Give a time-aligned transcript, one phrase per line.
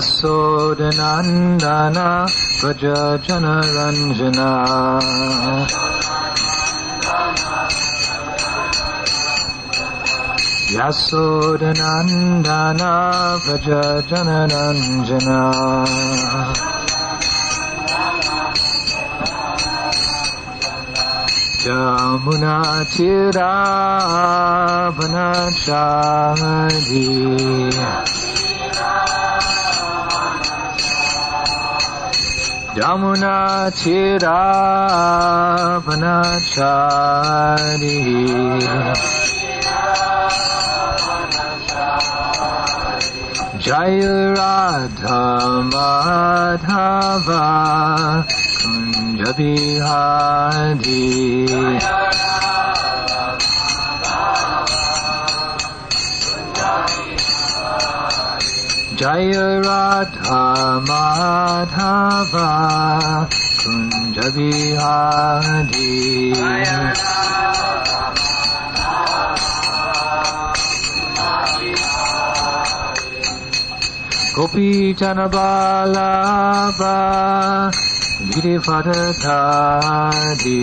[0.00, 2.06] Yasodhanandana
[2.58, 4.48] Vrajajana Ranjana
[11.60, 12.90] Yasodhanandana
[13.44, 15.40] Vrajajana Ranjana
[21.62, 22.54] Jamuna
[22.90, 23.52] Tira
[24.96, 27.04] Vanachari
[32.80, 33.36] Jamuna
[33.78, 34.30] चिरावनचारी
[43.64, 44.00] जय
[44.36, 45.20] Radha
[45.72, 47.42] Madhava
[48.62, 49.80] Kunjbihari
[59.00, 62.44] Jaya Radha Madhava
[63.60, 65.96] Kunja Bihari
[74.36, 76.92] Gopi Janabalaba
[78.28, 80.60] Girivadadari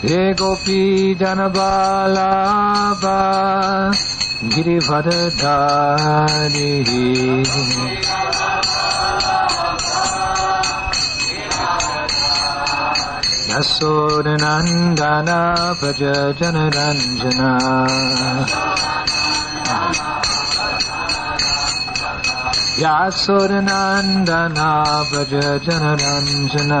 [0.00, 0.80] हे गोपी
[1.20, 3.14] जन बालाबा
[4.54, 4.98] गिरिभरधारी
[13.50, 15.28] यशोरनन्दन
[15.80, 16.02] भज
[16.40, 17.50] जनरञ्जना
[22.82, 24.68] यासुरनन्दना
[25.12, 25.32] भज
[25.66, 26.80] जनरञ्जना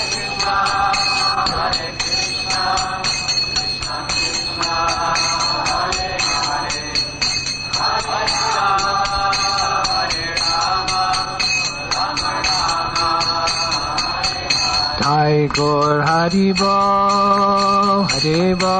[15.41, 16.75] Jai Gaur Haribo,
[18.11, 18.77] Haribo,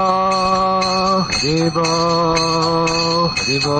[1.25, 1.87] Haribo,
[3.33, 3.77] Haribo.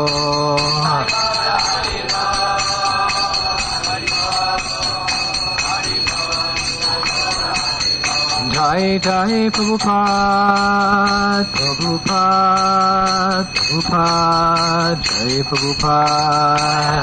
[8.51, 17.01] Jai Jai Prabhupada, Prabhupada, Prabhupada, Jai Prabhupada.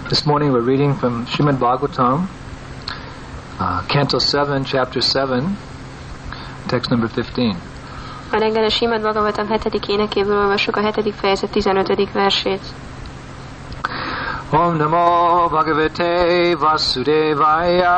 [0.09, 2.27] This morning we're reading from Srimad Bhagavatam,
[3.59, 5.55] uh, Canto 7, Chapter 7,
[6.67, 7.55] text number 15.
[8.31, 9.79] A reggel a Simad Bhagavatam 7.
[9.87, 11.13] énekéből olvassuk a 7.
[11.13, 12.09] fejezet 15.
[12.13, 12.61] versét.
[14.51, 17.93] Om Namo Bhagavate Vasudevaya.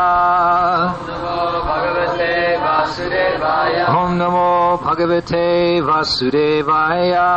[3.87, 7.27] Om Namo Bhagavate Vasudevaya.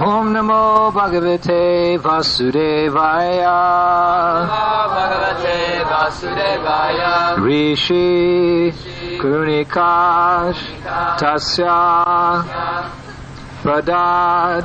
[0.00, 3.58] Om Namo Bhagavate Vasudevaya.
[7.44, 8.72] Rishi
[9.24, 10.60] Karunikash
[11.16, 12.44] Tasya
[13.64, 14.64] Pradad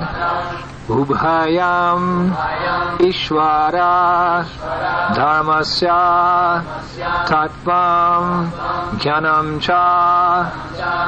[0.92, 2.36] Ubhayam
[3.00, 4.44] Ishvara
[5.16, 6.60] Dharmasya
[7.24, 8.52] Tattvam
[9.00, 10.52] Jnanam Cha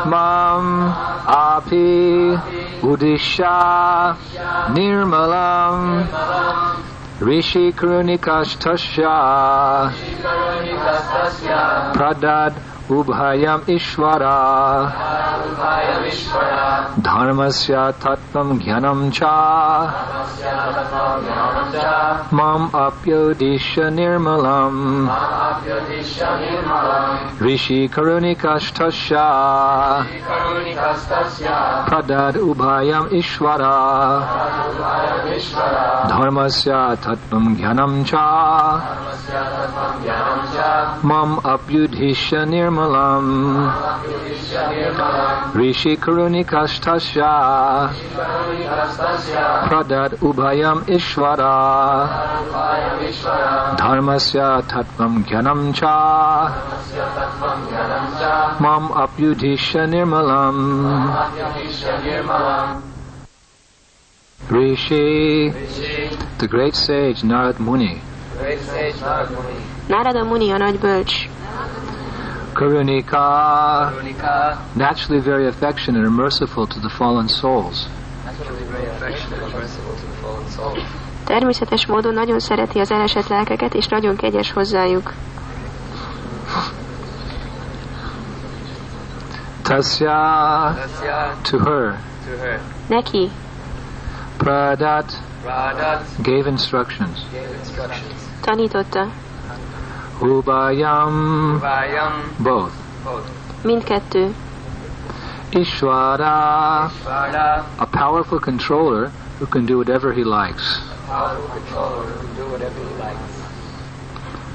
[0.07, 0.87] Mam
[1.27, 2.39] Api
[2.87, 4.15] Udisha
[4.71, 6.07] Nirmalam
[7.19, 7.73] Rishi
[12.91, 13.63] Karunikashtasya
[14.91, 19.87] Pradad Ubhayam Ishvara Dharmasya Tattvam Jnanam Cha
[22.31, 25.07] Mam Apyodisha Nirmalam
[27.39, 29.25] Rishi Karunikashtasya
[31.87, 34.27] Pradad Ubhayam Ishvara
[36.09, 37.55] Dharmasya Tattvam
[42.81, 43.25] Nirmalam
[45.53, 47.93] Rishi Karunikashtasya
[49.67, 52.09] Pradad Ubhayam Ishvara.
[53.77, 56.49] Dharmasya Tattvam Jnanam Cha.
[58.59, 60.57] Mam Apyudhisha Nirmalam.
[64.49, 65.49] Rishi,
[66.39, 68.01] the great sage Narad Muni,
[69.87, 71.29] Nárada Muni a nagy bölcs,
[72.53, 73.91] Karunika,
[74.75, 77.87] naturally very affectionate and merciful to the fallen souls.
[78.25, 80.79] Naturally very affectionate and merciful to the fallen souls.
[81.25, 85.13] Természetes módon nagyon szereti az elesett lelkeket, és nagyon kegyes hozzájuk.
[89.61, 90.75] Tasya,
[91.41, 92.61] to her, to her.
[92.87, 93.29] Neki
[94.37, 95.13] Pradat
[96.23, 97.19] gave instructions.
[98.41, 99.07] tanította
[100.21, 101.59] Ubhayam,
[102.37, 102.73] both.
[103.63, 104.35] mindkettő,
[105.49, 106.83] Ishvara,
[107.75, 110.79] a powerful controller who can do whatever he likes.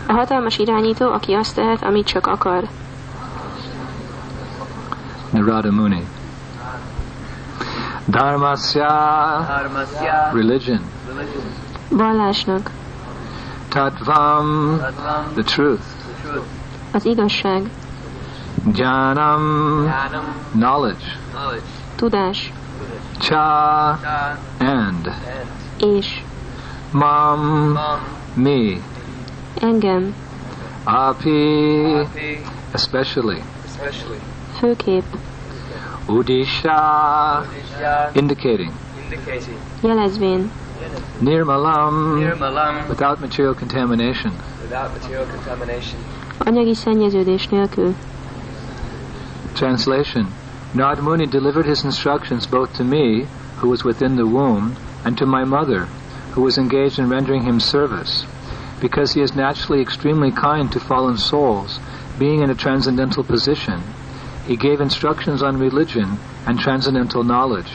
[0.07, 2.69] a hatalmas irányító, aki azt tehet, amit csak akar.
[5.31, 6.07] Narada Muni.
[8.07, 8.55] Dharma.
[8.55, 10.81] Dharmasya, religion.
[11.89, 12.71] Vallásnak,
[13.69, 14.79] Tattvam,
[15.35, 15.83] the truth.
[16.93, 17.71] az igazság,
[18.75, 19.69] Jnanam,
[20.53, 21.05] knowledge.
[21.95, 22.53] tudás.
[23.19, 23.99] Cha,
[24.59, 25.11] and.
[25.79, 26.23] és.
[26.91, 27.79] Mam,
[28.35, 28.81] me.
[29.61, 30.15] engem,
[30.85, 32.07] Api,
[32.73, 33.43] especially.
[34.59, 35.05] főkép,
[36.07, 37.45] Udisha,
[38.13, 38.71] indicating.
[39.83, 40.51] jelezvén,
[41.21, 44.33] Nirmalam, without material contamination.
[44.61, 45.99] without material contamination.
[46.45, 47.95] anyagi szennyeződés nélkül.
[49.53, 50.27] Translation
[50.73, 53.27] Nard Muni delivered his instructions both to me,
[53.61, 55.89] who was within the womb, and to my mother,
[56.35, 58.27] who was engaged in rendering him service.
[58.81, 61.81] Because he is naturally extremely kind to fallen souls,
[62.19, 63.81] being in a transcendental position,
[64.47, 67.73] he gave instructions on religion and transcendental knowledge.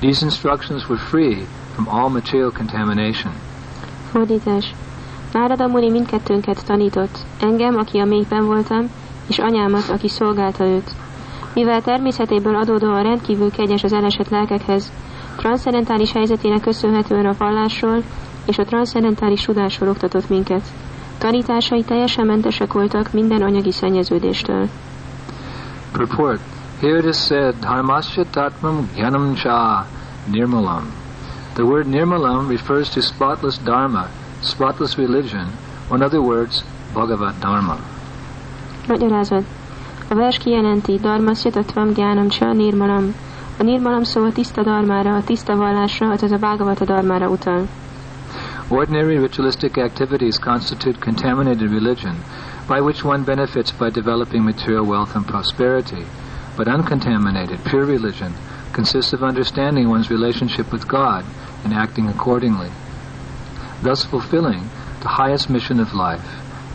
[0.00, 1.46] These instructions were free
[1.84, 3.32] from all material contamination.
[4.10, 4.74] Fordítás.
[5.32, 8.90] Nárada Muni mindkettőnket tanított, engem, aki a mélyben voltam,
[9.28, 10.90] és anyámat, aki szolgálta őt.
[11.54, 14.92] Mivel természetéből adódóan rendkívül kegyes az elesett lelkekhez,
[15.36, 18.02] transzcendentális helyzetének köszönhetően a vallásról
[18.46, 20.62] és a transzcendentális tudásról oktatott minket.
[21.18, 24.68] Tanításai teljesen mentesek voltak minden anyagi szennyeződéstől.
[25.92, 26.40] Purport.
[26.80, 29.86] Here it is said, Dharmasya Tatmam Gyanam Cha
[30.30, 30.99] Nirmalam.
[31.60, 34.08] The word Nirmalam refers to spotless Dharma,
[34.40, 35.52] spotless religion,
[35.90, 36.64] or in other words,
[36.94, 37.76] Bhagavad Dharma.
[38.88, 39.44] Magyarázat.
[40.08, 43.14] A vers kijelenti Dharmasya Tattvam Gyánam Csa Nirmalam.
[43.58, 47.68] A Nirmalam szó a tiszta dharmára, a tiszta vallásra, azaz a Bhagavata dharmára utal.
[48.68, 52.14] Ordinary ritualistic activities constitute contaminated religion,
[52.68, 56.04] by which one benefits by developing material wealth and prosperity.
[56.56, 58.32] But uncontaminated, pure religion
[58.72, 61.24] consists of understanding one's relationship with God
[61.64, 62.70] and acting accordingly,
[63.82, 64.62] thus fulfilling
[64.98, 66.28] the highest mission of life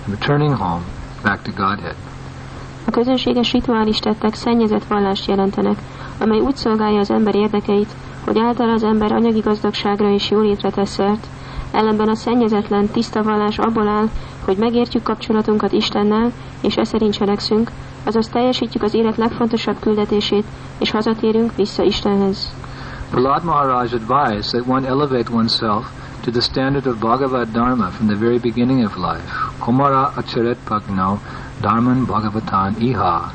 [0.06, 0.84] and returning home
[1.24, 1.96] back to Godhead.
[2.88, 5.78] A közönséges rituális tettek szennyezett vallást jelentenek,
[6.20, 7.90] amely úgy szolgálja az ember érdekeit,
[8.26, 11.28] hogy által az ember anyagi gazdagságra és jólétre tesz szert,
[11.72, 14.10] ellenben a szennyezetlen, tiszta vallás abból áll,
[14.46, 17.72] hogy megértjük kapcsolatunkat Istennel, és e szerint cselekszünk,
[18.04, 20.46] azaz teljesítjük az élet legfontosabb küldetését,
[20.78, 22.54] és hazatérünk vissza Istenhez.
[23.16, 25.90] Prahlad Maharaj advised that one elevate oneself
[26.24, 29.30] to the standard of Bhagavad Dharma from the very beginning of life.
[29.62, 31.22] Kumara acharet prajno
[31.62, 33.32] dharman bhagavatan iha.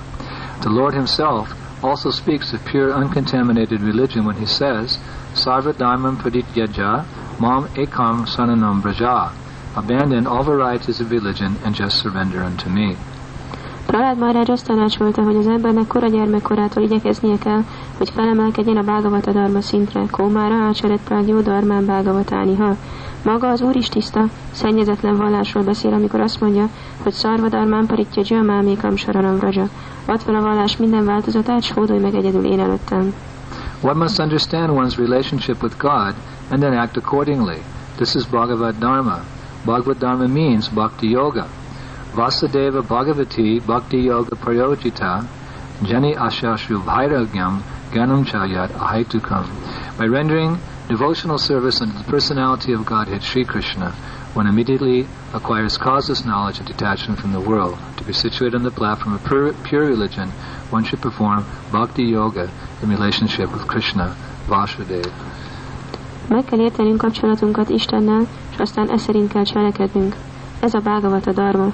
[0.61, 4.99] The Lord himself also speaks of pure uncontaminated religion when he says,
[5.33, 9.33] Sarva dharmam parityajya mam ekam saranam braja.
[9.75, 12.99] Abandon all varieties of religion and just surrender unto me.
[13.90, 17.62] Pralád Maharaj azt tanácsolta, hogy az embernek kora gyermekkorától igyekeznie kell,
[17.99, 22.76] hogy felemelkedjen a Bhagavata Dharma szintre, Kómára, Ácseret Prágyó, Dharmán Bhagavatáni, ha.
[23.25, 26.68] Maga az Úr is tiszta, szennyezetlen vallásról beszél, amikor azt mondja,
[27.02, 29.68] hogy Szarva Dharmán paritja Jamámékam Saranam Vraja.
[30.06, 33.14] Add fel a vallás minden változatát, s hódolj meg egyedül én előttem.
[33.80, 36.14] One must understand one's relationship with God
[36.50, 37.59] and then act accordingly.
[37.97, 39.18] This is Bhagavad Dharma.
[39.64, 41.47] Bhagavad Dharma means bhakti yoga.
[42.12, 45.26] Vasudeva Bhagavati Bhakti Yoga Prayojita
[45.83, 47.62] Jani Ashashru Vairagyam
[47.93, 49.47] Ganam Chayat Ahaitukam.
[49.97, 53.93] By rendering devotional service unto the personality of Godhead Sri Krishna,
[54.35, 57.79] one immediately acquires causeless knowledge and detachment from the world.
[57.99, 60.31] To be situated on the platform of pure, pure religion,
[60.71, 62.50] one should perform bhakti yoga
[62.83, 64.17] in relationship with Krishna,
[64.49, 65.11] Vasudeva.
[66.29, 70.17] Meg kell értenünk kapcsolatunkat Istennel, és aztán e szerint kell cselekednünk.
[70.61, 71.73] Ez a Bhagavata Dharma.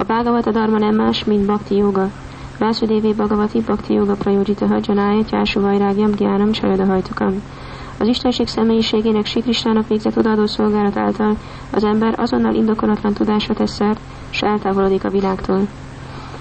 [0.00, 2.10] A Bhagavata Dharma nem más, mint Bhakti Yoga.
[2.58, 7.02] Vásudévi Bhagavati Bhakti Yoga Prajojita Hajanája Tyásu Vajrágyam Gyánam Csajada.
[7.98, 11.36] Az Istenség személyiségének Sikristának végzett odaadó szolgálat által
[11.70, 15.66] az ember azonnal indokolatlan tudásra tesz szert, s eltávolodik a világtól.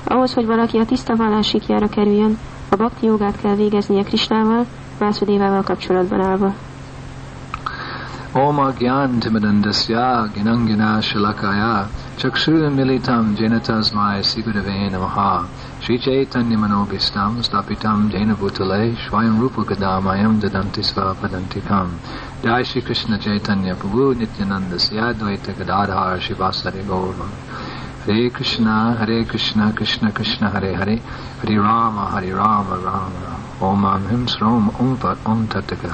[0.04, 2.38] Ahhoz, hogy valaki a tiszta vallás sikjára kerüljön,
[2.70, 4.66] a bhakti jogát kell végeznie Krisnával,
[4.98, 6.54] Vásudévával kapcsolatban állva.
[8.34, 15.47] Om Agyan Timidandasya Ginangina Shalakaya Chakshura Militam Janatasmai Sigurave Namaha.
[15.81, 21.97] Sri Chaitanya Manobhistam Stapitam Jaina Bhutale Shvayam Rupa Gadamayam Dadanti Sva Padantikam
[22.43, 27.25] Jai Shri Krishna Chaitanya Prabhu Nityananda Siyadvaita Gadadhar Shivasari Gaurva.
[28.03, 30.97] Hare Krishna Hare Krishna Krishna Krishna Hare Hare.
[30.97, 33.45] Hare Rama Hare Rama Rama Rama.
[33.61, 35.88] Om Am Him Srom Om Pat Om Tataka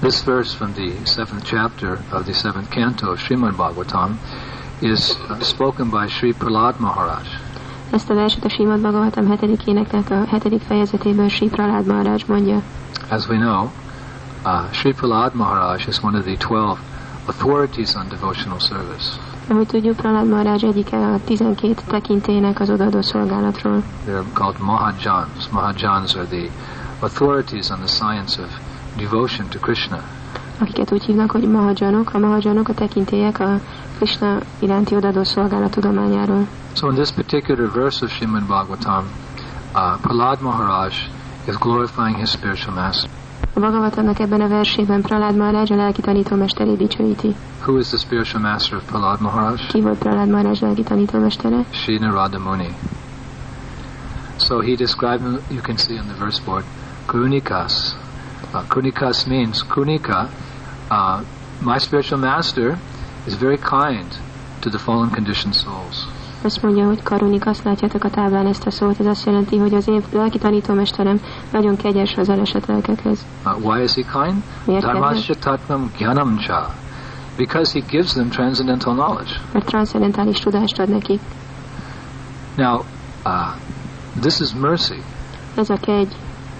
[0.00, 4.16] This verse from the seventh chapter of the seventh canto of Srimad Bhagavatam
[4.82, 7.26] is spoken by Sri Prahlad Maharaj.
[7.90, 12.62] Ezt a verset a Simad Bhagavatam hetedik éneknek a hetedik fejezetében Sri Pralád Maharaj mondja.
[13.08, 13.70] As we know,
[14.44, 16.78] uh, Sri Prahlad Maharaj is one of the twelve
[17.26, 19.18] authorities on devotional service.
[19.48, 23.82] Ahogy tudjuk, Pralád Maharaj egyike a 12 tekintének az odaadó szolgálatról.
[24.06, 25.48] They're called Mahajans.
[25.50, 26.48] Mahajans are the
[27.00, 28.65] authorities on the science of
[28.96, 30.02] devotion to Krishna.
[30.60, 32.14] akiket úgy hívnak, hogy mahajanok.
[32.14, 33.60] A mahajanok a tekintélyek a
[33.96, 36.46] Krishna iránti odaadó szolgálat tudományáról.
[36.72, 39.04] So in this particular verse of Srimad Bhagavatam,
[39.74, 40.94] uh, Prahlad Maharaj
[41.48, 43.10] is glorifying his spiritual master.
[43.54, 47.34] A Bhagavatamnak ebben a versében Pralád Maharaj a lelki tanítómesterét dicsőíti.
[47.66, 49.66] Who is the spiritual master of Prahlad Maharaj?
[49.66, 51.64] Ki volt Pralád Maharaj lelki tanítómestere?
[51.70, 52.74] Sri Narada Muni.
[54.36, 56.64] So he described, you can see on the verse board,
[57.06, 58.04] Karunikas.
[58.56, 60.28] Uh, Karunikas means, kunika.
[60.90, 61.20] uh,
[61.60, 62.78] my spiritual master
[63.26, 64.16] is very kind
[64.60, 66.06] to the fallen conditioned souls.
[66.42, 69.74] Azt mondja, hogy karunik, azt látjátok a táblán ezt a szót, ez azt jelenti, hogy
[69.74, 71.20] az én lelki tanítómesterem
[71.52, 73.26] nagyon kegyes az elesett lelkekhez.
[73.44, 74.42] Uh, why is he kind?
[74.64, 74.82] Miért?
[74.82, 76.74] Dharmasya tatvam gyanam cha.
[77.36, 79.30] because he gives them transcendental knowledge.
[79.52, 81.20] mert transzendentális tudást ad nekik.
[82.56, 82.84] Now,
[83.24, 83.54] uh,
[84.20, 85.02] this is mercy
[85.54, 86.16] Ez a kegy,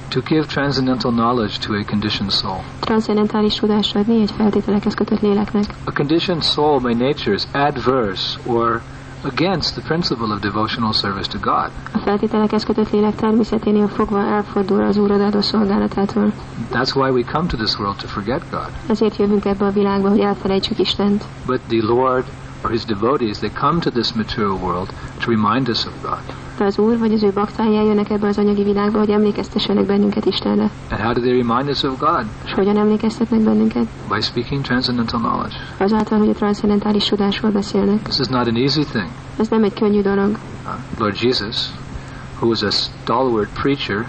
[0.08, 2.60] to give transcendental knowledge to a conditioned soul.
[2.80, 5.64] transzendentális tudást adni egy feltételekhez kötött léleknek.
[5.84, 8.82] A conditioned soul by nature is adverse or
[9.24, 11.70] against the principle of devotional service to God.
[11.92, 16.32] A feltételekhez kötött lélek természeténél fogva elfordul az Úrod adó szolgálatától.
[16.72, 18.68] That's why we come to this world to forget God.
[18.88, 21.24] Ezért jövünk ebbe a világba, hogy elfelejtsük Istent.
[21.46, 22.24] But the Lord
[22.64, 26.45] or his devotees, they come to this material world to remind us of God.
[26.64, 30.70] Az Úr vagy az ő baktája jönnek ebbe az anyagi világba, hogy emlékeztessenek bennünket Istenre.
[30.90, 32.24] And how do they remind us of God?
[32.44, 33.86] És hogyan emlékeztetnek bennünket?
[34.08, 35.54] By speaking transcendental knowledge.
[35.78, 38.02] Azáltal, hogy a transzcendentális tudásról beszélnek.
[38.02, 39.08] This is not an easy thing.
[39.38, 40.28] Ez nem egy könnyű dolog.
[40.28, 41.56] Uh, Lord Jesus,
[42.38, 44.06] who was a stalwart preacher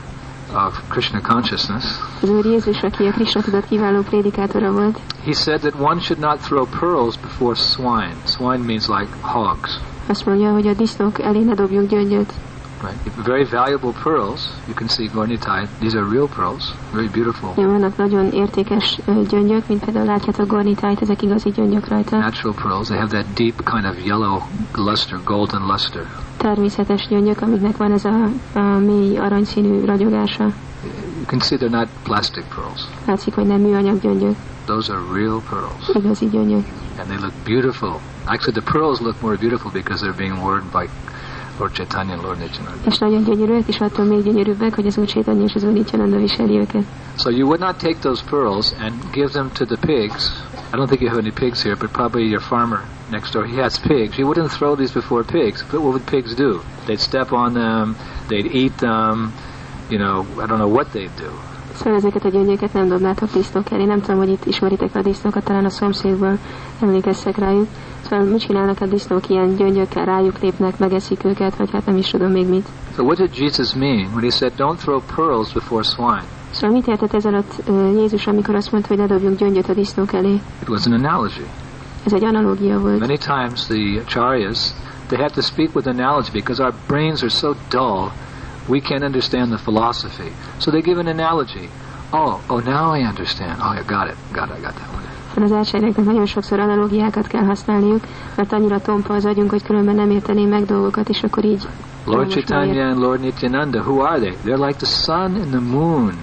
[0.68, 1.84] of Krishna consciousness,
[2.22, 6.22] Az Úr Jézus, aki a Krishna tudat kiváló prédikátora volt, he said that one should
[6.22, 8.16] not throw pearls before swine.
[8.26, 9.80] Swine means like hogs.
[10.10, 12.34] Azt mondja, hogy a disznók elé ne dobjuk gyöngyöt.
[12.82, 13.26] Right?
[13.26, 14.42] Very valuable pearls.
[14.68, 15.66] You can see Gornitai.
[15.80, 16.64] These are real pearls.
[16.94, 17.50] Very beautiful.
[17.58, 19.00] Ja, vannak nagyon értékes
[19.30, 22.18] gyöngyök, mint például látjátok gornitájt, ezek igazi gyöngyök rajta.
[22.18, 22.88] Natural pearls.
[22.88, 24.42] They have that deep kind of yellow
[24.76, 26.06] luster, golden luster.
[26.38, 28.24] Természetes gyöngyök, amiknek van ez a,
[28.54, 30.44] a mély aranyszínű ragyogása.
[30.44, 32.82] You can see they're not plastic pearls.
[33.06, 34.36] Látszik, hogy nem műanyag gyöngyök,
[34.66, 35.90] Those are real pearls.
[36.04, 36.66] igazi gyöngyök.
[37.00, 38.00] And they look beautiful.
[38.28, 40.88] Actually, the pearls look more beautiful because they're being worn by
[41.60, 42.82] Lord Chaitanya and Lord Nityananda.
[42.86, 46.18] És nagyon gyönyörűek, és attól még gyönyörűbbek, hogy az Úr Csétanya és az Úr Nityananda
[46.18, 46.84] viseli őket.
[47.18, 50.32] So you would not take those pearls and give them to the pigs.
[50.74, 52.80] I don't think you have any pigs here, but probably your farmer
[53.10, 54.18] next door, he has pigs.
[54.18, 55.64] You wouldn't throw these before pigs.
[55.72, 56.60] But what would pigs do?
[56.86, 57.96] They'd step on them,
[58.28, 59.34] they'd eat them,
[59.90, 61.32] you know, I don't know what they'd do.
[61.78, 63.84] Szóval ezeket a gyöngyöket nem dobnátok disznók elé.
[63.84, 66.38] Nem tudom, hogy itt ismeritek a disznókat, talán a szomszédból
[66.82, 67.68] emlékezzek rájuk.
[68.02, 72.10] Szóval mit csinálnak a disznók ilyen gyöngyökkel, rájuk lépnek, megeszik őket, vagy hát nem is
[72.10, 72.68] tudom még mit.
[72.96, 76.24] So what did Jesus mean when he said, don't throw pearls before swine?
[76.52, 77.54] Szóval mit értett ez alatt
[77.96, 80.34] Jézus, amikor azt mondta, hogy ne dobjunk gyöngyöt a disznók elé?
[80.62, 81.46] It was an analogy.
[82.06, 83.00] Ez egy analógia volt.
[83.00, 84.74] Many times the acharyas,
[85.08, 88.12] they have to speak with analogy because our brains are so dull,
[88.68, 90.32] we can't understand the philosophy.
[90.58, 91.70] So they give an analogy.
[92.12, 93.60] Oh, oh, now I understand.
[93.60, 94.18] Oh, I got it.
[94.32, 94.58] Got it.
[94.58, 95.08] I got that one.
[95.28, 98.04] Szóval az elsőnek nagyon sokszor analógiákat kell használniuk,
[98.36, 101.68] mert annyira tompa az agyunk, hogy különben nem értené meg dolgokat, és akkor így
[102.06, 104.36] Lord Chaitanya and Lord Nityananda, who are they?
[104.46, 106.14] They're like the sun and the moon,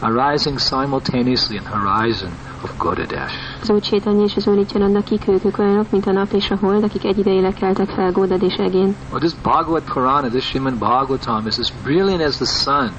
[0.00, 2.30] arising simultaneously in the horizon
[2.62, 3.47] of Godadesh.
[3.62, 6.50] Az Úr Csétanya és az Úr Nityananda kik ők, ők olyanok, mint a nap és
[6.50, 8.96] a hold, akik egyidejileg keltek fel Gódad és Egén.
[9.10, 12.90] Well, this Bhagavad Purana, this Srimad Bhagavatam, is as brilliant as the sun.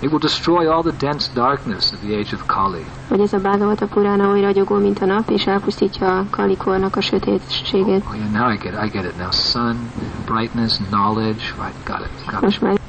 [0.00, 2.84] It will destroy all the dense darkness of the age of Kali.
[3.08, 7.00] Hogy ez a Bhagavata Purana oly ragyogó, mint a nap, és elpusztítja a kalikornak a
[7.00, 8.04] sötétségét.
[8.08, 8.84] Oh, yeah, now I get it.
[8.84, 9.30] I get it now.
[9.30, 9.90] Sun,
[10.24, 11.42] brightness, knowledge.
[11.58, 12.24] Right, got it.
[12.26, 12.40] Got it.
[12.40, 12.80] Most már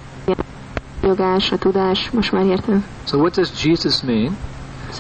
[1.04, 2.86] jogás, a tudás, most már értem.
[3.04, 4.38] So what does Jesus mean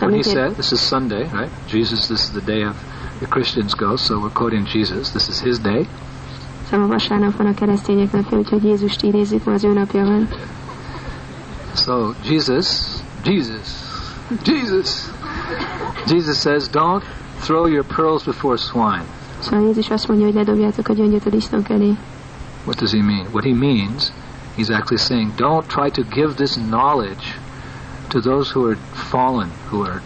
[0.01, 1.49] when he said, this is Sunday, right?
[1.67, 2.75] Jesus, this is the day of
[3.19, 5.11] the Christians go, so we're quoting Jesus.
[5.11, 5.87] This is his day.
[6.69, 10.27] Szóval vasárnap van a keresztények napja, úgyhogy Jézust idézzük, ma az ő napja van.
[11.75, 12.67] So Jesus,
[13.23, 13.67] Jesus,
[14.43, 15.09] Jesus,
[16.07, 17.03] Jesus says, don't
[17.41, 19.05] throw your pearls before swine.
[19.39, 21.95] Szóval Jézus azt mondja, hogy ne dobjátok a gyöngyöt a disznók elé.
[22.65, 23.25] What does he mean?
[23.31, 24.11] What he means,
[24.57, 27.39] he's actually saying, don't try to give this knowledge
[28.07, 30.01] to those who are fallen, who are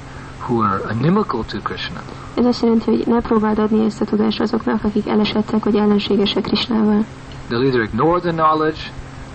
[0.49, 2.01] who are inimical to Krishna.
[2.35, 6.43] Ez azt jelenti, hogy ne próbáld adni ezt a tudást azoknak, akik elesettek, vagy ellenségesek
[6.43, 7.05] Krisnával.
[7.49, 8.79] They'll either ignore the knowledge,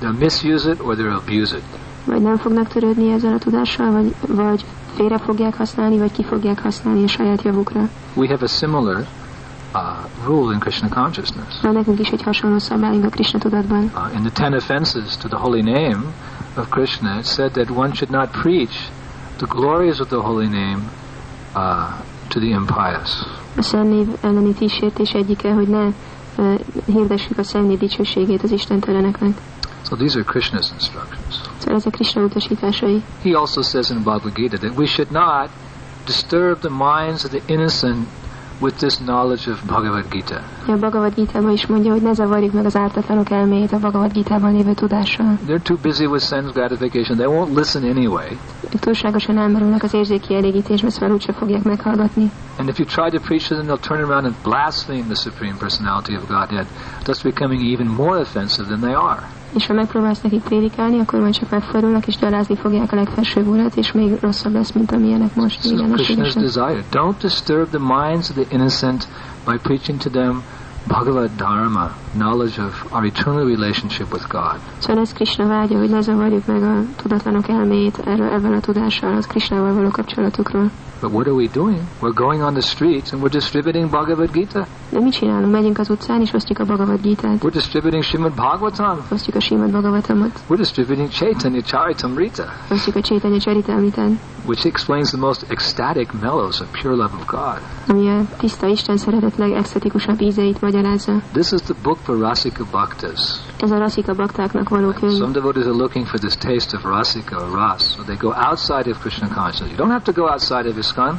[0.00, 1.64] they'll misuse it, or they'll abuse it.
[2.04, 6.62] Vagy nem fognak törődni ezzel a tudással, vagy, vagy félre fogják használni, vagy ki fogják
[6.62, 7.88] használni a saját javukra.
[8.14, 9.06] We have a similar
[9.74, 11.60] uh, rule in Krishna consciousness.
[11.98, 13.82] Is egy hasonló szabályunk a Krishna tudatban.
[13.94, 16.14] Uh, in the ten offenses to the holy name
[16.56, 18.90] of Krishna, it said that one should not preach
[19.36, 20.82] the glories of the holy name
[21.54, 21.90] uh,
[22.28, 23.26] to the impious.
[23.56, 25.86] A szemnév elleni kísértés egyike, hogy ne
[26.36, 29.38] uh, hirdessük a szemnév dicsőségét az istenteleneknek.
[29.86, 31.34] So these are Krishna's instructions.
[31.58, 33.02] Szóval ezek Krishna utasításai.
[33.22, 35.48] He also says in Bhagavad Gita that we should not
[36.04, 38.06] disturb the minds of the innocent
[38.60, 40.42] with this knowledge of Bhagavad Gita.
[40.66, 44.52] A Bhagavad Gita-ban is mondja, hogy ne zavarjuk meg az ártatlanok elméjét a Bhagavad Gita-ban
[44.52, 45.38] lévő tudással.
[45.46, 47.16] They're too busy with sense gratification.
[47.16, 48.38] They won't listen anyway.
[48.80, 52.30] Túlságosan elmerülnek az érzéki elégítésbe, szóval úgyse fogják meghallgatni.
[52.58, 55.56] And if you try to preach to them, they'll turn around and blaspheme the Supreme
[55.58, 56.66] Personality of Godhead,
[57.02, 59.22] thus becoming even more offensive than they are.
[59.54, 63.76] És ha megpróbálsz nekik prédikálni, akkor majd csak megfordulnak és gyalázni fogják a legfelsőbb urat,
[63.76, 65.64] és még rosszabb lesz, mint amilyenek most.
[65.64, 66.84] Igen, Krishna's desire.
[66.92, 69.08] Don't disturb the minds of the innocent
[69.44, 70.42] by preaching to them
[70.86, 74.58] Bhagavad Dharma, knowledge of our eternal relationship with God.
[74.78, 79.16] Szóval ez Krishna vágya, hogy ne zavarjuk meg a tudatlanok elméjét erről, ebben a tudással,
[79.16, 80.70] az Krishnával való kapcsolatukról.
[81.04, 81.80] But what are we doing?
[82.00, 84.66] We're going on the streets and we're distributing Bhagavad Gita.
[84.90, 85.52] De mit csinálunk?
[85.52, 88.98] Megyünk az utcán, és osztjuk a Bhagavad Gita-t, We're distributing Srimad Bhagavatam.
[89.10, 94.10] osztjuk a Srimad Bhagavatamot, We're distributing Chaitanya Charitamrita, osztjuk a Chaitanya Charitamritát,
[94.46, 97.60] which explains the most ecstatic mellows of pure love of God.
[97.88, 101.22] ami a tiszta Isten szeretet ízeit magyarázza.
[101.32, 103.40] This is the book for Rasika Bhaktas.
[103.64, 105.12] Ez a Rasika baktáknak való könyv.
[105.12, 108.90] Some devotees are looking for this taste of Rasika or Ras, so they go outside
[108.90, 109.70] of Krishna consciousness.
[109.70, 111.18] You don't have to go outside of ISKCON.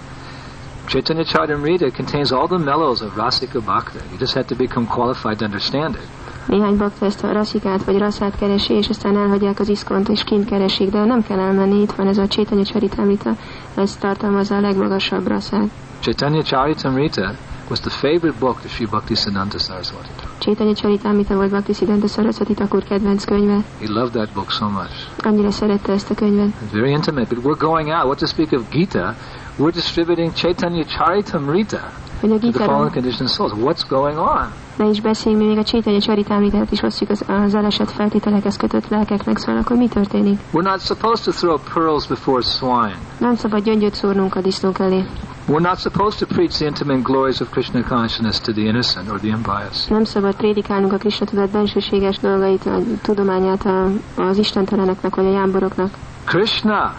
[0.85, 3.99] Chaitanya Charitamrita contains all the mellows of Rasika Bhakta.
[4.11, 6.07] You just have to become qualified to understand it.
[6.47, 10.45] Néhány bakta ezt a rasszikát vagy rasszát keresi, és aztán elhagyják az iszkont, és kint
[10.45, 13.35] keresik, de nem kell elmenni, itt van ez a Chaitanya Charitamrita,
[13.75, 15.69] ez tartalmazza a legmagasabb rasszát.
[15.99, 17.35] Chaitanya Charitamrita
[17.69, 20.24] was the favorite book of Sri Bhaktisiddhanta Saraswati.
[20.37, 23.63] Chaitanya Charitamrita volt Bhakti Siddhanta Saraswati Thakur kedvenc könyve.
[23.79, 24.91] He loved that book so much.
[25.23, 26.47] Annyira szerette ezt a könyvet.
[26.47, 28.03] It's very intimate, but we're going out.
[28.05, 29.15] What to speak of Gita?
[29.57, 33.51] We're distributing Chaitanya Charitamrita Hogy a to the fallen gitáron conditioned souls.
[33.51, 34.47] What's going on?
[34.77, 39.37] ne is beszéljünk, még a Chaitanya Charitamritát is osztjuk az, az elesett feltételekhez kötött lelkeknek,
[39.37, 40.39] szóval akkor mi történik?
[40.53, 42.97] We're not supposed to throw pearls before swine.
[43.17, 45.05] Nem szabad gyöngyöt szórnunk a disznók elé.
[45.47, 49.19] We're not supposed to preach the intimate glories of Krishna consciousness to the innocent or
[49.19, 49.85] the impious.
[49.87, 55.31] Nem szabad prédikálnunk a Krishna tudat bensőséges dolgait, a tudományát a, az istenteleneknek vagy a
[55.31, 55.89] jámboroknak.
[56.23, 56.93] Krishna,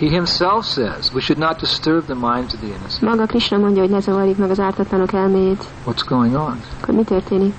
[0.00, 3.02] he himself says we should not disturb the minds of the innocent.
[3.02, 5.64] Maga Krishna mondja, hogy ne zavarjuk meg az ártatlanok elméjét.
[5.86, 6.60] What's going on?
[6.80, 7.54] Akkor mi történik?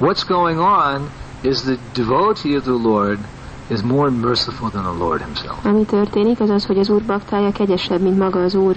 [0.00, 3.18] What's going on is the devotee of the Lord
[3.68, 5.64] is more merciful than the Lord himself.
[5.64, 8.76] Ami történik, az az, hogy az Úr baktája kegyesebb, mint maga az Úr.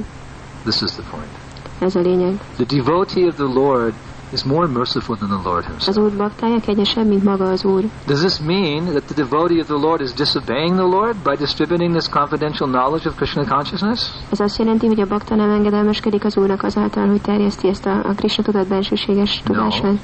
[0.63, 1.31] This is the point.
[1.79, 2.39] Ez a lényeg.
[2.55, 3.93] The devotee of the Lord
[4.31, 5.97] is more merciful than the Lord Az himself.
[5.97, 7.83] Úr baktája kegyesebb, mint maga az Úr.
[8.05, 11.91] Does this mean that the devotee of the Lord is disobeying the Lord by distributing
[11.91, 13.99] this confidential knowledge of Krishna consciousness?
[14.31, 17.91] Ez azt jelenti, hogy a bakta nem engedelmeskedik az Úrnak azáltal, hogy terjeszti ezt a,
[17.91, 19.95] a Krishna tudat bensőséges tudását.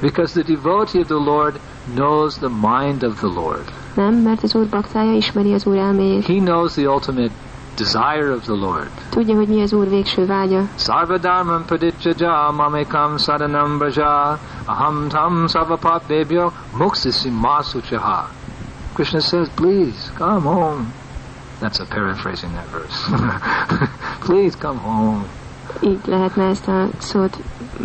[0.00, 1.60] Because the devotee of the Lord
[1.94, 3.64] knows the mind of the Lord.
[3.94, 6.26] Nem, mert az Úr baktája ismeri az Úr elméjét.
[6.26, 7.30] He knows the ultimate
[7.76, 8.90] desire of the Lord.
[9.10, 10.62] Tudja, hogy mi az Úr végső vágya.
[10.78, 18.28] Sarvadharmam pradityaja mamekam saranam braja aham tam sarvapapebhyo moksisi masuchaha.
[18.94, 20.92] Krishna says, please, come home.
[21.60, 23.08] That's a paraphrasing that verse.
[24.26, 25.24] please come home.
[25.80, 27.36] Így lehetne ezt a szót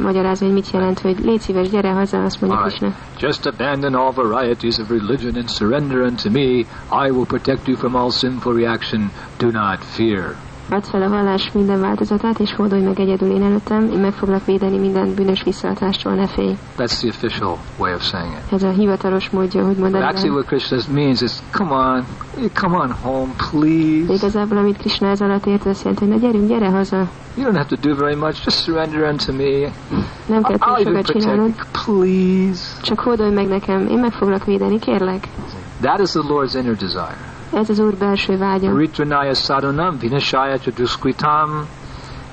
[0.03, 2.93] magyarázni, hogy mit jelent, hogy légy szíves, gyere haza, azt mondja Krishna.
[3.19, 6.65] Just abandon all varieties of religion and surrender unto me.
[7.05, 9.11] I will protect you from all sinful reaction.
[9.37, 10.35] Do not fear.
[10.71, 14.45] Add fel a vallás minden változatát, és fordulj meg egyedül én előttem, én meg foglak
[14.45, 16.57] védeni minden bűnös visszaadástól, ne félj.
[16.77, 18.53] That's the official way of saying it.
[18.53, 20.03] Ez a hivatalos módja, hogy mondani.
[20.03, 22.03] actually, what Krishna means is, come on,
[22.53, 24.13] come on home, De please.
[24.13, 27.07] igazából, amit Krishna ez alatt ért, azt jelenti, hogy na gyerünk, gyere haza.
[27.35, 28.41] You don't have to do very much.
[28.45, 29.71] Just surrender unto me.
[30.25, 31.51] Nem kell túl sokat csinálnod.
[31.85, 32.61] Please.
[32.81, 35.27] csak hódolj meg nekem, én meg foglak védeni, kérlek.
[35.81, 37.28] That is the Lord's inner desire.
[37.53, 38.71] Ez az Úr belső vágya.
[39.33, 41.67] Sadhanam vinashaya chaduskritam.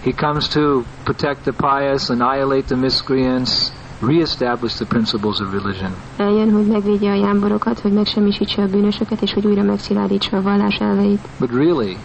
[0.02, 5.90] He comes to protect the pious, annihilate the miscreants, reestablish the principles of religion.
[6.16, 10.76] Eljön, hogy megvédje a jámborokat, hogy megsemmisítse a bűnösöket, és hogy újra megszilárdítsa a vallás
[10.76, 11.20] elveit.
[11.38, 11.96] But really,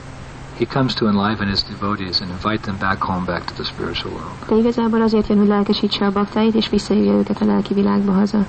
[0.58, 4.14] he comes to enliven his devotees and invite them back home, back to the spiritual
[4.14, 4.36] world.
[4.48, 8.46] De igazából azért jön, hogy lelkesítse a baktáit, és visszahívja őket a lelki világba haza.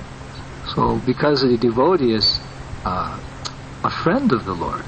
[0.73, 2.25] So, because the devotee is
[2.85, 2.91] uh,
[3.83, 4.83] a friend of the Lord,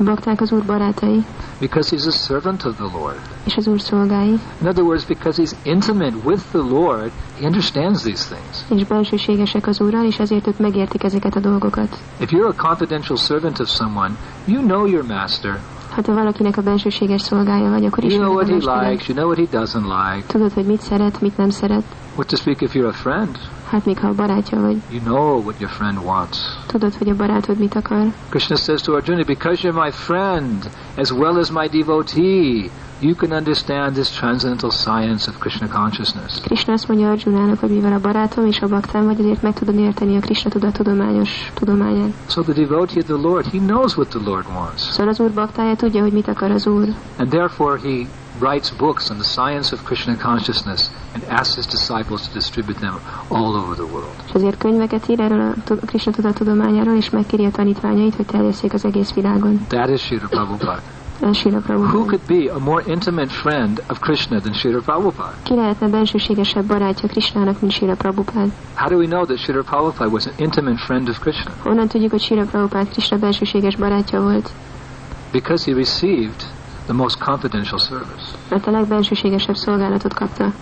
[0.00, 1.24] A bakták az Úr barátai,
[1.60, 5.42] because he's a servant of the Lord, és az Úr szolgái, in other words, because
[5.42, 7.10] he's intimate with the Lord,
[7.40, 8.80] he understands these things.
[8.80, 11.98] és belsőségesek az Úrral, és ezért ők megértik ezeket a dolgokat.
[12.20, 14.14] If you're a confidential servant of someone,
[14.44, 15.60] you know your master.
[15.90, 19.30] Ha te valakinek a bensőséges szolgája vagy, akkor You know what he likes, you know
[19.30, 20.26] what he doesn't like.
[20.26, 21.84] Tudod, hogy mit szeret, mit nem szeret.
[22.14, 23.38] What to speak if you're a friend?
[23.70, 26.38] Hát még ha barátja vagy, You know what your friend wants.
[26.66, 28.06] tudod, hogy a barátod mit akar.
[28.30, 33.32] Krishna says to Arjuna, because you're my friend as well as my devotee, you can
[33.32, 36.40] understand this transcendental science of Krishna consciousness.
[36.40, 39.78] Krishna azt mondja Arjunának, hogy mivel a barátom és a baktám vagy, ezért meg tudod
[39.78, 42.12] érteni a Krishna tudat tudományos tudományát.
[42.28, 44.80] So the devotee of the Lord, he knows what the Lord wants.
[44.80, 48.06] Szóval az Úr baktája tudja, hogy mit akar az Úr, And therefore he
[48.40, 50.80] writes books on the science of Krishna consciousness
[51.14, 52.94] and asks his disciples to distribute them
[53.28, 54.14] all over the world.
[54.26, 58.72] és ezért könyveket ír erről a Krishna tudat tudományáról, és megkéri a tanítványait, hogy terjesszék
[58.72, 59.66] az egész világon.
[59.68, 60.82] That is Srila Prabhupada.
[61.20, 65.34] Who could be a more intimate friend of Krishna than Srila Prabhupada?
[65.42, 68.52] Ki lehetne bensőségesebb barátja Krishnának, mint Srila Prabhupada?
[68.74, 71.50] How do we know that Srila Prabhupada was an intimate friend of Krishna?
[71.62, 74.50] Honnan tudjuk, hogy Srila Prabhupada Krishna bensőséges barátja volt?
[75.32, 76.42] Because he received
[76.84, 78.24] the most confidential service.
[78.50, 80.52] Mert a legbensőségesebb szolgálatot kapta.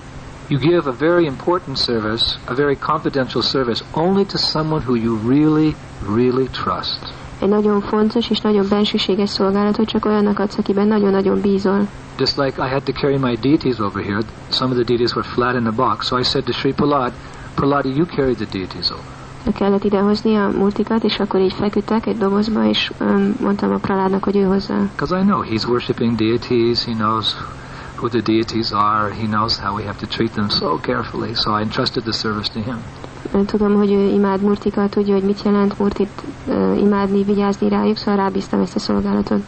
[0.48, 5.18] You give a very important service, a very confidential service, only to someone who you
[5.28, 5.74] really,
[6.14, 7.25] really trust.
[7.40, 11.86] Egy nagyon fontos és nagyon bensőséges szolgálatot csak olyannak adsz, akiben nagyon-nagyon bízol.
[12.18, 15.28] Just like I had to carry my deities over here, some of the deities were
[15.28, 17.12] flat in the box, so I said to Sri Prahlad,
[17.54, 19.04] Prahlad, you carry the deities over.
[19.44, 23.76] Le kellett idehozni a multikat, és akkor így feküdtek egy dobozba, és um, mondtam a
[23.76, 24.78] praládnak, hogy ő hozzá.
[24.78, 27.36] Because I know he's worshipping deities, he knows
[27.96, 31.58] who the deities are, he knows how we have to treat them so carefully, so
[31.58, 32.78] I entrusted the service to him.
[33.46, 38.16] Tudom, hogy ő imád murtikat, tudja, hogy mit jelent murtit uh, imádni, vigyázni rájuk, szóval
[38.16, 39.40] rábíztam ezt a szolgálatot.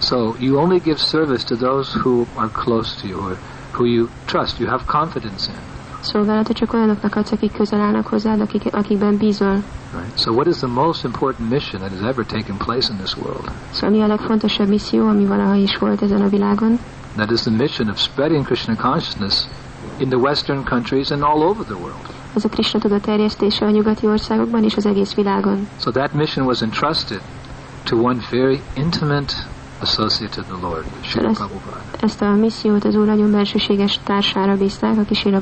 [0.00, 3.36] So you only give service to those who are close to you, or
[3.72, 5.58] who you trust, you have confidence in.
[6.00, 9.62] Szolgálatot csak olyanoknak adsz, akik közel állnak hozzád, akik, akikben bízol.
[9.92, 10.18] Right?
[10.18, 13.50] So what is the most important mission that has ever taken place in this world?
[13.70, 16.78] Szóval mi a legfontosabb misszió, ami valaha is volt ezen a világon?
[17.18, 19.48] That is the mission of spreading Krishna consciousness
[19.98, 22.06] in the Western countries and all over the world.
[22.36, 25.68] Ez a Krishna tudat terjesztése a nyugati országokban és az egész világon.
[25.80, 27.20] So that mission was entrusted
[27.84, 29.32] to one very intimate
[29.80, 31.80] associate of the Lord, Srila Prabhupada.
[32.00, 35.40] Ezt a missziót az úr nagyon bensőséges társára bízták, aki Srila.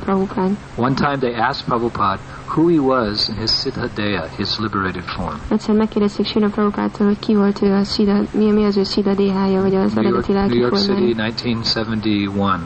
[0.76, 5.36] One time they asked Prabhupada who he was in his Siddhadeha, his liberated form.
[5.48, 9.14] Egyszer megkérdezték Srila Prabhupádtól, hogy ki volt ő a szida, mi, mi az ő szida
[9.14, 12.60] déhája, vagy az New York, eredeti New York City, 1971.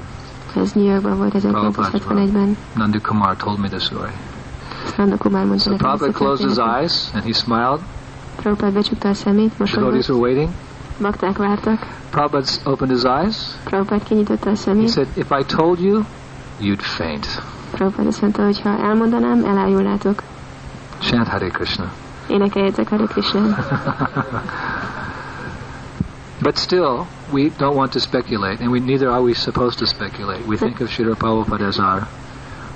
[0.56, 2.56] Ez New Yorkban volt 1971-ben.
[2.74, 4.10] Nandu Kumar told me the story.
[4.96, 7.80] Nanda Kumar mondta So nekem ezt a Prabhupada closed his eyes and he smiled.
[8.36, 10.48] Prabhupád becsukta a szemét, Devotees were waiting.
[11.00, 11.86] Bakták vártak.
[12.10, 13.36] Prabhupada opened his eyes.
[13.64, 14.88] Prabhupád kinyitotta a He szemét.
[14.88, 16.02] said, If I told you,
[16.60, 17.42] you'd faint.
[17.70, 20.22] Prabhupád azt mondta, hogy ha elmondanám, elájulátok.
[20.98, 21.90] Chant Hare Krishna.
[22.28, 23.40] Énekeljetek Hare Krishna.
[26.42, 30.46] But still, we don't want to speculate, and we neither are we supposed to speculate.
[30.46, 32.08] We think of Srila Prabhupada as our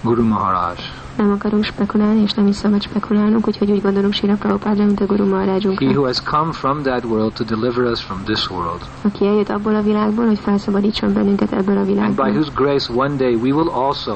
[0.02, 0.78] Guru Maharaj.
[1.16, 5.06] Nem akarunk spekulálni, és nem is szabad spekulálnunk, úgyhogy úgy gondolunk Srila Prabhupádra, mint a
[5.06, 9.26] Guru He who has come from that world to deliver us from this world, aki
[9.26, 12.28] eljött abból a világból, hogy felszabadítson bennünket ebből a and by világból.
[12.30, 14.14] whose grace one day we will also,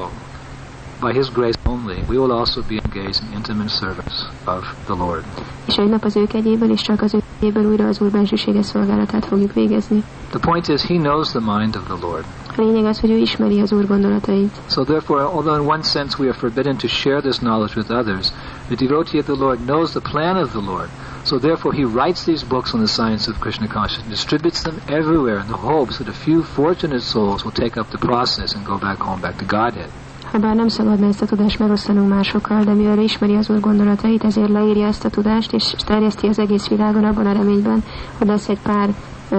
[1.01, 5.23] by His grace only, we will also be engaged in intimate service of the Lord.
[5.65, 8.65] És egy nap az ő kegyéből, és csak az ő kegyéből újra az Úr bensőséges
[8.65, 10.03] szolgálatát fogjuk végezni.
[10.29, 12.25] The point is, He knows the mind of the Lord.
[12.59, 14.55] Lényeg az, hogy ő ismeri az Úr gondolatait.
[14.69, 18.31] So therefore, although in one sense we are forbidden to share this knowledge with others,
[18.67, 20.89] the devotee of the Lord knows the plan of the Lord.
[21.23, 24.75] So therefore he writes these books on the science of Krishna consciousness, and distributes them
[24.87, 28.65] everywhere in the hopes that a few fortunate souls will take up the process and
[28.65, 29.89] go back home, back to Godhead.
[30.31, 34.49] Habár nem szabadna ezt a tudást megosztanunk másokkal, de mivel ismeri az Úr gondolatait, ezért
[34.49, 37.83] leírja ezt a tudást, és terjeszti az egész világon abban a reményben,
[38.17, 38.89] hogy lesz egy pár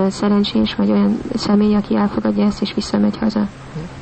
[0.08, 3.48] szerencsés vagy olyan személy, aki elfogadja ezt és visszamegy haza.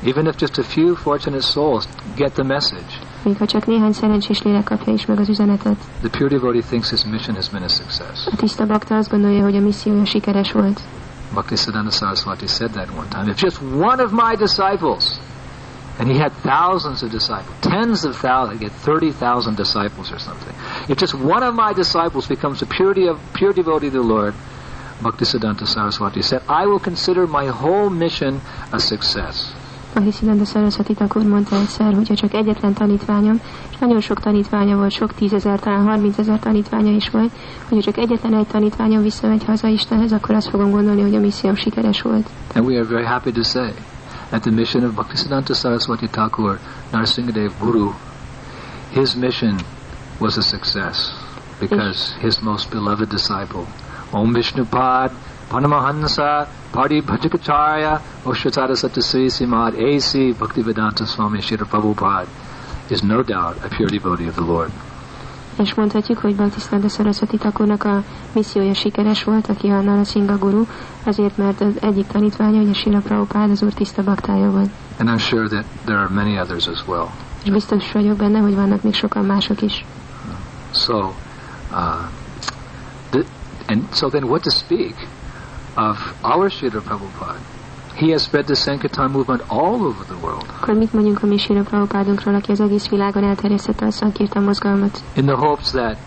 [0.05, 2.85] Even if just a few fortunate souls get the message,
[3.23, 5.75] Még ha csak néhány szerencsés lélek kapja is meg az üzenetet.
[5.99, 8.25] the pure devotee thinks his mission has been a success.
[8.31, 10.79] A tiszta bakta azt gondolja, hogy a missziója sikeres volt.
[11.33, 13.31] Bhaktisiddhanta Saraswati said that one time.
[13.31, 15.19] If just one of my disciples,
[15.99, 20.53] and he had thousands of disciples, tens of thousands, he had 30,000 disciples or something.
[20.87, 24.33] If just one of my disciples becomes a purity of, pure devotee of the Lord,
[25.01, 29.53] Bhaktisiddhanta Saraswati said, I will consider my whole mission a success.
[29.95, 35.13] A Saraswati Thakur mondta egyszer, hogyha csak egyetlen tanítványom, és nagyon sok tanítványa volt, sok
[35.13, 37.31] tízezer, talán harmincezer tanítványa is volt,
[37.69, 41.55] hogyha csak egyetlen egy tanítványom visszamegy haza Istenhez, akkor azt fogom gondolni, hogy a misszióm
[41.55, 42.29] sikeres volt.
[42.55, 43.73] And we are very happy to say
[44.29, 46.59] that the mission of Bhaktisiddhanta Saraswati Thakur,
[46.91, 47.91] Narsingadev Guru,
[48.93, 49.55] his mission
[50.19, 51.11] was a success
[51.59, 53.65] because his most beloved disciple,
[54.11, 55.11] Om Vishnupad,
[55.49, 60.33] Panamahansa, Party Bhajakacharya, Oshratara Satyasri Simad A.C.
[60.37, 62.27] Bhaktivedanta Swami Shri Prabhupada
[62.89, 64.71] is no doubt a pure devotee of the Lord.
[65.57, 70.65] És mondhatjuk, hogy Bhaktisztánta Saraswati Thakurnak a missziója sikeres volt, aki a Narasimha Guru,
[71.03, 74.69] azért mert az egyik tanítványa, hogy a Sila Prabhupád az úr tiszta baktája volt.
[74.99, 77.09] And I'm sure that there are many others as well.
[77.43, 79.85] És biztos vagyok benne, hogy vannak még sokan mások is.
[80.73, 81.13] So, uh,
[83.69, 84.95] and so then what to speak
[85.75, 87.39] of our Srila Prabhupada?
[87.95, 91.37] He has spread the Sankirtan movement all over the world Akkor mit mondjunk a mi
[91.37, 94.99] Sila Prabhupádunkról, aki az egész világon elterjesztette a Sankirtan mozgalmat?
[95.13, 95.97] in the hopes that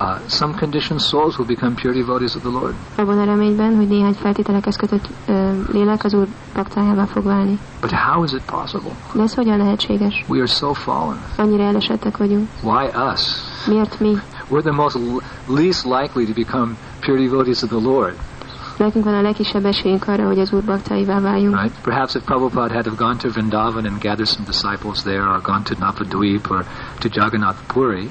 [0.00, 2.74] uh, some conditioned souls will become pure devotees of the Lord.
[2.96, 7.58] Abban a reményben, hogy néhány feltételekhez kötött ö, lélek az úr baktájává fog válni.
[7.80, 8.92] But how is it possible?
[9.14, 10.24] De ez hogyan lehetséges?
[10.28, 11.18] We are so fallen.
[11.36, 12.48] Annyira elesettek vagyunk.
[12.62, 13.20] Why us?
[13.66, 14.16] Miért mi?
[14.50, 14.96] We're the most
[15.46, 18.14] least likely to become pure devotees of the Lord,
[18.76, 21.60] Nekünk van a legkisebb esélyünk arra, hogy az úr baktáivá váljunk.
[21.60, 21.80] right?
[21.82, 25.62] Perhaps if Prabhupada had have gone to Vrindavan and gathered some disciples there, or gone
[25.62, 26.64] to Navadweep or
[26.98, 28.08] to Jagannath Puri,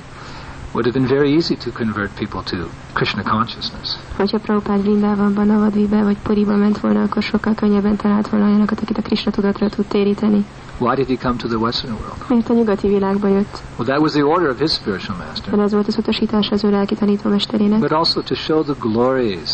[0.74, 3.98] would have been very easy to convert people to Krishna consciousness.
[4.16, 8.98] Hogyha Prabhupád Vrindávamban, Navadvibe vagy Puriba ment volna, akkor sokkal könnyebben talált volna olyanokat, akit
[8.98, 10.46] a Krishna tudatra tud téríteni.
[10.78, 12.18] Why did he come to the Western world?
[12.28, 13.62] Miért a nyugati világba jött?
[13.78, 15.52] Well, that was the order of his spiritual master.
[15.54, 17.80] Mert ez volt az utasítás az ő lelki tanítómesterének.
[17.80, 19.52] but also to show the glories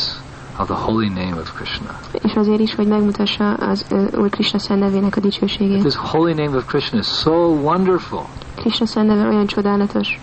[0.59, 1.99] of the holy name of Krishna.
[2.11, 3.85] És azért is, hogy megmutassa az
[4.17, 5.79] Úr Krishna szent nevének a dicsőségét.
[5.79, 10.19] This holy name of Krishna is so wonderful Krishna szent neve olyan csodálatos,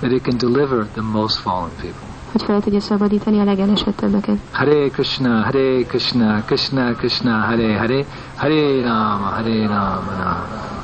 [0.00, 2.08] that it can deliver the most fallen people.
[2.32, 4.36] Hogy fel tudja szabadítani a legelesettebbeket.
[4.52, 8.04] Hare Krishna, Hare Krishna, Krishna Krishna, Hare Hare,
[8.36, 10.80] Hare Rama, Hare Rama, Rama.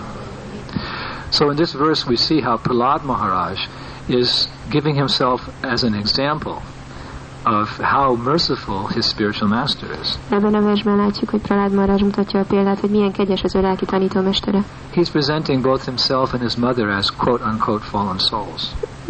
[1.30, 3.58] So in this verse we see how Prahlad Maharaj
[4.06, 6.62] is giving himself as an example
[7.44, 10.18] of how merciful his spiritual master is.
[10.28, 13.60] Ebben a versben látjuk, hogy Pralád Maharaj mutatja a példát, hogy milyen kegyes az ő
[13.60, 14.64] lelki tanítómestere.
[14.94, 18.62] He's presenting both himself and his mother as quote-unquote fallen souls.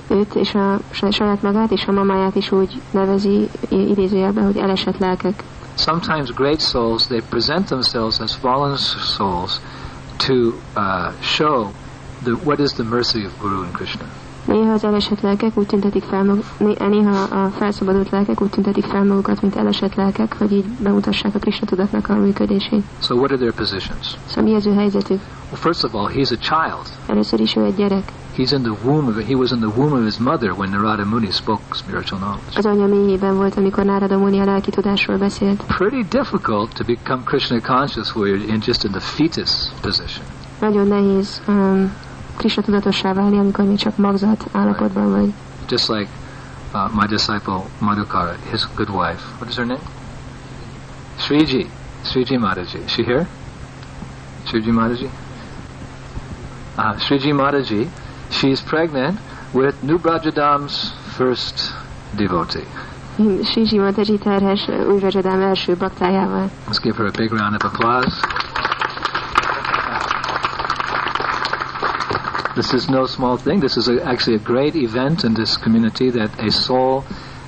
[0.08, 4.98] Őt és a saj- saját magát és a mamáját is úgy nevezi idézőjelben, hogy elesett
[4.98, 5.42] lelkek.
[5.74, 8.76] Sometimes great souls, they present themselves as fallen
[9.16, 9.60] souls
[10.16, 10.34] to
[10.76, 11.70] uh, show
[12.22, 14.04] the, what is the mercy of Guru and Krishna.
[14.46, 18.84] Néha az elesett lelkek úgy tüntetik fel mag- né- néha a felszabadult lelkek úgy tüntetik
[18.84, 22.82] fel magukat, mint elesett lelkek, hogy így bemutassák a Krishna tudatnak a működését.
[23.00, 24.16] So what are their positions?
[24.26, 25.20] Szóval mi az ő helyzetük?
[25.50, 26.86] Well, first of all, he's a child.
[27.06, 28.12] Először is ő egy gyerek.
[28.36, 31.04] He's in the womb of he was in the womb of his mother when Narada
[31.04, 32.56] Muni spoke spiritual knowledge.
[32.58, 35.62] Az anya mélyében volt, amikor Nárada Muni a lelki tudásról beszélt.
[35.62, 40.26] Pretty difficult to become Krishna conscious where you're in just in the fetus position.
[40.60, 41.92] Nagyon nehéz um,
[42.36, 45.32] Krishna tudatossá válni, amikor még csak magzat állapotban vagy.
[45.68, 46.08] Just like
[46.74, 49.22] uh, my disciple Madhukara, his good wife.
[49.38, 49.82] What is her name?
[51.18, 51.66] Sriji.
[52.04, 52.78] Sriji Mataji.
[52.84, 53.26] Is she here?
[54.44, 55.08] Sriji Mataji?
[56.78, 57.88] Uh, Sriji Mataji,
[58.30, 59.18] she's pregnant
[59.52, 61.72] with New Vraja Dham's first
[62.16, 62.66] devotee.
[63.16, 66.50] Sisi Mataji terhes új uh, Rajadám első baktájával.
[66.66, 68.12] Let's give her a big round of applause.
[72.54, 73.60] This is no small thing.
[73.60, 77.04] This is a, actually a great event in this community that a soul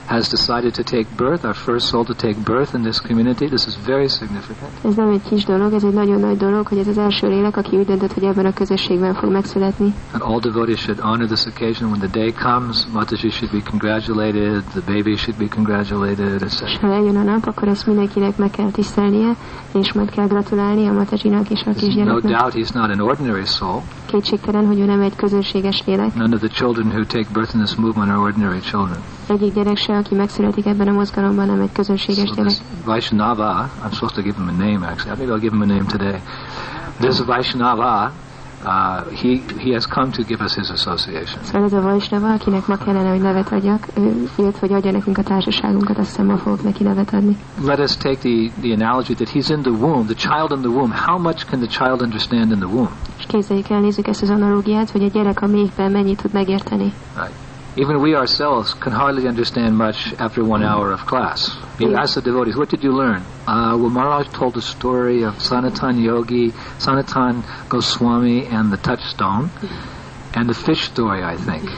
[0.08, 3.46] has decided to take birth, our first soul to take birth in this community.
[3.46, 4.70] This is very significant.
[4.84, 7.56] Ez nem egy kis dolog, ez egy nagyon nagy dolog, hogy ez az első lélek,
[7.56, 9.94] aki úgy döntött, hogy ebben a közösségben fog megszületni.
[10.12, 12.76] And all devotees should honor this occasion when the day comes.
[12.92, 16.80] Mataji should be congratulated, the baby should be congratulated, És etc.
[16.80, 19.36] ha eljön a nap, akkor ezt mindenkinek meg kell tisztelnie,
[19.72, 22.36] és majd kell gratulálni a Matajinak és a There's no kisgyereknek.
[22.38, 23.82] doubt he's not an ordinary soul.
[24.06, 26.14] Kétségtelen, hogy ő nem egy közönséges lélek.
[26.14, 28.98] None of the children who take birth in this movement are ordinary children.
[29.28, 32.52] Egyik gyerek se, aki megszületik ebben a mozgalomban, nem egy közönséges So gyerek.
[32.84, 35.18] Vaishnava, I'm supposed to give him a name actually.
[35.18, 36.20] Maybe I'll give him a name today.
[37.00, 38.12] This Vaishnava,
[38.64, 41.42] uh, he he has come to give us his association.
[41.42, 45.18] Szóval ez a Vajsnava, akinek ma kellene, hogy nevet adjak, ő jött, hogy adja nekünk
[45.18, 47.36] a társaságunkat, azt hiszem ma fogok neki nevet adni.
[47.64, 50.78] Let us take the, the analogy that he's in the womb, the child in the
[50.78, 50.92] womb.
[50.94, 52.90] How much can the child understand in the womb?
[53.18, 56.92] És képzeljük el, nézzük ezt az analógiát, hogy a gyerek a méhben mennyit tud megérteni.
[57.78, 61.40] Even we ourselves can hardly understand much after one hour of class.
[61.78, 62.02] You Yeah.
[62.02, 63.20] ask the devotees, what did you learn?
[63.46, 69.44] Uh, well, Maharaj told the story of Sanatan Yogi, Sanatan Goswami, and the touchstone,
[70.34, 71.70] and the fish story, I think.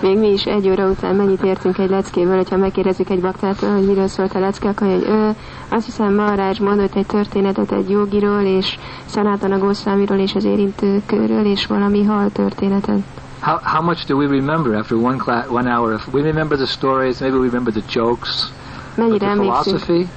[0.00, 3.86] Még mi is egy óra után mennyit értünk egy leckével, hogyha megkérdezzük egy baktától, hogy
[3.86, 5.30] miről szólt a lecke, akkor hogy ő,
[5.68, 11.66] azt hiszem Maharaj mondott egy történetet egy jogiról, és Sanatana Goswamiról, és az érintőkörről, és
[11.66, 13.00] valami hal történetet.
[13.40, 15.92] How, how much do we remember after one class, one hour?
[15.94, 18.50] Of, we remember the stories, maybe we remember the jokes,
[18.96, 20.08] Mennyire the philosophy.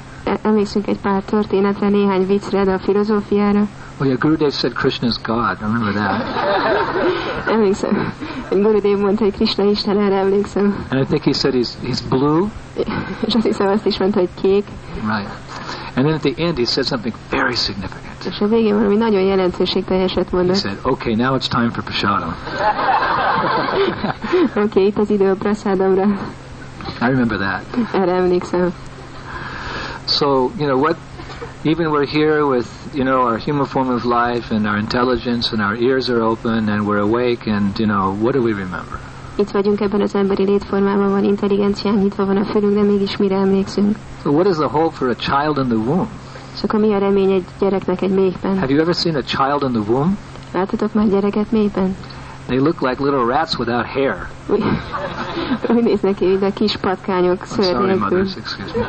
[0.41, 3.67] emlékszünk egy pár történetre, néhány viccre, de a filozófiára.
[3.99, 5.57] Well, yeah, Gurudev said Krishna is God.
[5.59, 6.21] I remember that.
[7.55, 8.13] Emlékszem,
[8.49, 10.85] egy Gurudev mondta, hogy Krishna Isten, erre emlékszem.
[10.89, 12.47] And I think he said he's, he's blue.
[13.27, 14.65] És azt hiszem azt is mondta, hogy kék.
[14.93, 15.29] Right.
[15.95, 18.06] And then at the end he said something very significant.
[18.29, 20.55] És a végén valami nagyon jelentőségteljeset He mondott.
[20.55, 22.35] said, okay, now it's time for prasadam.
[24.49, 26.03] Oké, okay, itt az idő a praszádamra.
[27.01, 27.63] I remember that.
[27.93, 28.73] Erre emlékszem.
[30.07, 30.25] So,
[30.57, 30.95] you know, what,
[31.63, 35.61] even we're here with, you know, our human form of life and our intelligence and
[35.61, 38.99] our ears are open and we're awake and, you know, what do we remember?
[39.35, 43.35] Itt vagyunk ebben az emberi létformában, van intelligenciánk, nyitva van a fülünk, de mégis mire
[43.35, 43.95] emlékszünk.
[44.23, 46.07] So what is the hope for a child in the womb?
[46.57, 48.59] És akkor mi a remény egy gyereknek egy méhben?
[48.59, 50.17] Have you ever seen a child in the womb?
[50.53, 51.95] Láttatok már gyereket méhben?
[52.45, 54.27] They look like little rats without hair.
[54.47, 54.63] Úgy,
[55.83, 58.85] néznek ki, mint a kis patkányok szőr sorry, mothers, excuse me.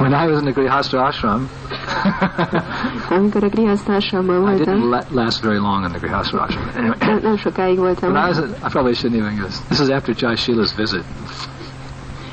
[0.00, 1.48] when I was in the Grihastha ashram,
[3.10, 6.68] Amikor a I didn't la- last very long in the Grihastha ashram.
[6.76, 8.14] Anyway, nem, sokáig voltam.
[8.14, 9.46] I was, I probably shouldn't even go.
[9.68, 11.04] This is after Jai Shila's visit.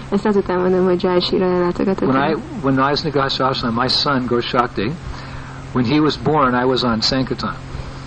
[0.10, 2.10] Ezt azután mondom, hogy Jai Shira ellátogatott.
[2.10, 3.12] When I when I was in
[3.43, 4.91] ashram, my son Gorshakti,
[5.74, 7.53] when he was born, I was on Sankirtan.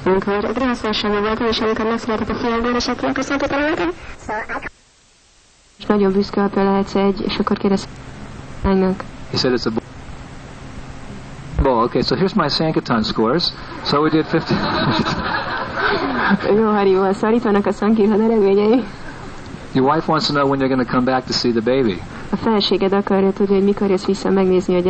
[0.05, 3.89] Amikor a grihasztársamban voltam, és amikor megszületett a fiam, Górasak, akkor szenteten voltam.
[5.79, 7.89] És nagyon büszke apja lehetsz egy, és akkor kérdez
[8.63, 9.05] lánynak.
[9.31, 9.83] He said it's a bull.
[11.63, 11.85] Bull.
[11.85, 13.53] Okay, so here's my Sankirtan scores.
[13.85, 14.59] So we did 50.
[16.57, 18.85] Jó, Harival, szóval itt vannak a szankirhan eredményei.
[19.73, 22.03] Your wife wants to know when you're going to come back to see the baby.
[22.31, 24.81] A feleséged akarja tudni, hogy mikor jössz vissza megnézni a.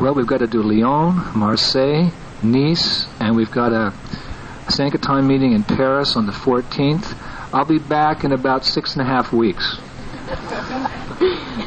[0.00, 2.10] Well, we've got to do Lyon, Marseille,
[2.40, 3.92] Nice, and we've got a
[4.68, 7.14] Sankirtan meeting in Paris on the 14th.
[7.52, 9.78] I'll be back in about six and a half weeks.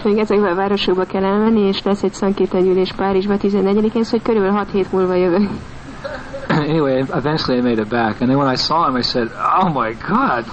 [0.04, 4.72] Még ezekbe a városokba kell elmenni, és lesz egy szankirtangyűlés Párizsba 14-én, szóval körülbelül 6
[4.72, 5.50] hét múlva jövök.
[6.66, 9.28] Anyway, eventually I made it back, and then when I saw him, I said,
[9.62, 10.46] "Oh my God!"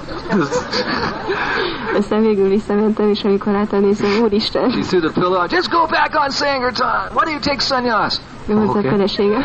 [1.98, 3.84] Aztán végül visszamentem, és amikor láttam,
[4.22, 5.40] úristen, she threw the pillow.
[5.40, 5.50] out.
[5.50, 7.08] Just go back on Sankirtan.
[7.14, 8.16] Why do you take sannyas?
[8.46, 8.88] jó volt oh, a Oké.
[8.88, 9.38] felesége.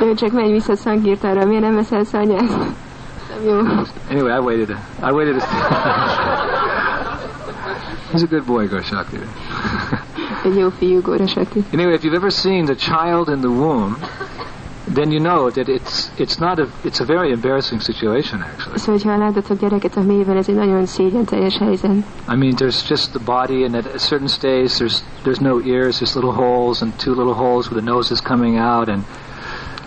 [0.04, 2.48] Ő csak menj vissza szankirtára, miért nem veszel szanyát?
[2.48, 3.58] Nem jó.
[4.10, 4.76] Anyway, I waited.
[5.02, 5.42] I waited.
[8.12, 9.18] He's a good boy, Gorshakti.
[10.44, 11.24] Egy jó fiú, Góra
[11.72, 13.96] Anyway, if you've ever seen the child in the womb,
[14.94, 18.78] then you know that it's it's not a it's a very embarrassing situation actually.
[18.78, 21.90] Szóval, hogyha láttatok gyereket a mélyben, ez egy nagyon szégyen teljes helyzet.
[22.28, 25.96] I mean, there's just the body, and at a certain stage, there's there's no ears,
[25.98, 29.04] there's little holes, and two little holes where the nose is coming out, and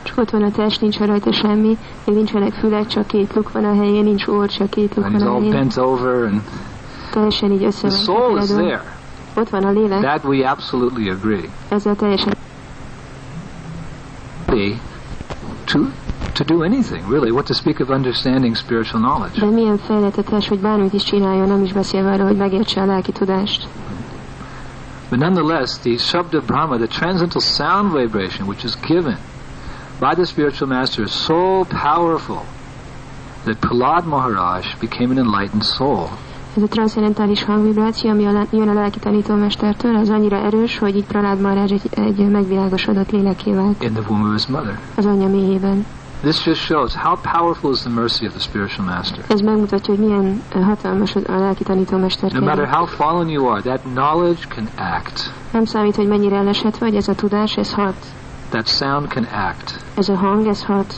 [0.03, 3.65] Csak ott van a test, nincs rajta semmi, még nincsenek fülek, csak két luk van
[3.65, 6.41] a helyén, nincs orr, csak két luk van a all bent over, and
[7.11, 8.83] Teljesen így össze the soul is there.
[9.35, 11.49] Ott van a lélek, That we absolutely agree.
[11.69, 12.33] ezzel teljesen
[14.45, 14.79] Be
[15.71, 15.79] to
[16.33, 17.31] to do anything really.
[17.31, 19.39] What to speak of understanding spiritual knowledge.
[19.39, 23.67] De milyen fejletetes, hogy bármit is csináljon, nem is arról, hogy megértse a lelki tudást.
[25.09, 29.17] But nonetheless, the Shabda Brahma, the transcendental sound vibration, which is given
[29.99, 32.43] by the spiritual master, is so powerful
[33.45, 36.09] that Prahlad Maharaj became an enlightened soul.
[36.55, 41.05] Ez a transzcendentális hangvibráció, ami a, jön a lelki tanítómestertől, az annyira erős, hogy így
[41.05, 44.79] Pralád Maharaj egy, egy megvilágosodott léleké vált in the womb of his mother.
[44.95, 45.85] az anyja mélyében.
[46.21, 49.23] This just shows how powerful is the mercy of the spiritual master.
[49.27, 52.31] Ez megmutatja, hogy milyen ö, hatalmas a lelki tanítómester.
[52.31, 55.31] No matter how fallen you are, that knowledge can act.
[55.51, 57.95] Nem számít, hogy mennyire elesett vagy, ez a tudás, ez hat.
[58.49, 59.83] That sound can act.
[59.97, 60.93] Ez a hang, ez hat.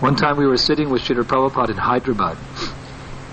[0.00, 2.36] One time we were sitting with Srila Prabhupada in Hyderabad.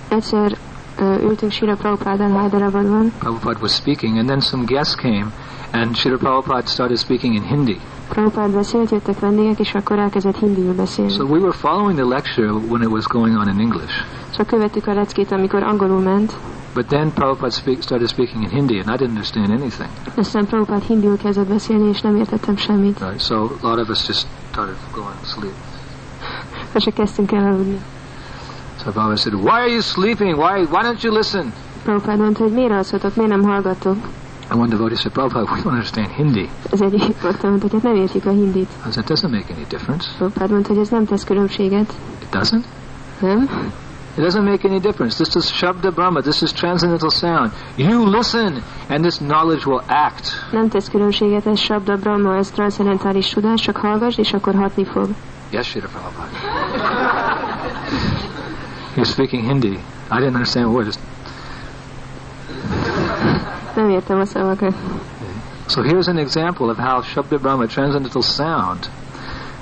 [0.08, 0.58] Egyszer
[1.02, 5.26] ültünk Sira Prabhupádal Hyderabadban, Prabhupada was speaking, and then some guests came,
[5.72, 7.80] and Srila Prabhupada started speaking in Hindi.
[8.10, 11.12] Prabhupád beszélt, jöttek vendégek, és akkor elkezdett hindiül beszélni.
[11.12, 13.94] So we were following the lecture when it was going on in English.
[14.30, 16.34] Szóval követtük a leckét, amikor angolul ment,
[16.74, 19.90] But then Prabhupada speak, started speaking in Hindi, and I didn't understand anything.
[20.16, 23.00] aztán Prabhupád hindiül kezdett beszélni, és nem értettem semmit.
[23.00, 23.20] Right?
[23.20, 25.54] So a lot of us just started going to sleep.
[26.74, 27.80] És kezdtünk el aludni.
[28.92, 30.38] Prabhupada said, "Why are you sleeping?
[30.38, 33.96] Why why don't you listen?" Prabhupád mondta, hogy miért alszotok, miért nem hallgatok?
[34.50, 37.96] And one devotee said, "Prabhupada, we don't understand Hindi." Az egyik bakta mondta, hogy nem
[37.96, 38.70] értjük a hindit.
[38.88, 40.10] I said, "It doesn't make any difference.
[40.18, 41.94] Prabhupád mondta, hogy ez nem tesz különbséget.
[42.22, 42.64] It doesn't.
[43.20, 43.50] Nem?
[44.18, 45.24] It doesn't make any difference.
[45.24, 46.22] This is Shabda Brahma.
[46.22, 47.52] This is transcendental sound.
[47.76, 53.30] You listen, and this knowledge will act." Nem tesz különbséget, ez Sabda Brahma, ez transzendentális
[53.30, 55.08] tudás, csak hallgass, és akkor hatni fog.
[55.52, 56.30] Yes, Srila Prabhupada.
[59.00, 59.80] he was speaking Hindi.
[60.12, 60.88] I didn't understand a word.
[60.88, 61.00] Just-.
[65.74, 68.90] So here's an example of how Shabda Brahma, transcendental sound,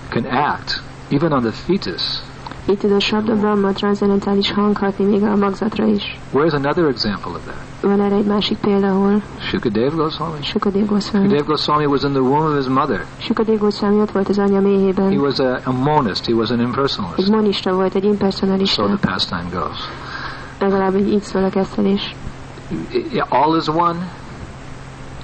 [0.09, 0.79] can act
[1.11, 2.26] even on the fetus.
[2.69, 6.19] Itt tud a Sabda Brahma transzendentális hang hatni még a magzatra is.
[6.33, 7.55] Where's another example of that?
[7.81, 10.37] Van erre egy másik példa, ahol Shukadev Goswami.
[10.41, 11.25] Sukadev Goswami.
[11.27, 13.05] Shukadev Goswami was in the womb of his mother.
[13.17, 14.61] Sukadev Goswami ott volt az anyja
[15.09, 16.25] He was a, a monist.
[16.25, 17.29] He was an Egy impersonalist.
[17.29, 18.83] monista volt, egy So impersonalista.
[18.85, 19.77] the pastime goes.
[20.59, 22.15] Legalább így szól a kezdelés.
[23.29, 23.95] All is one.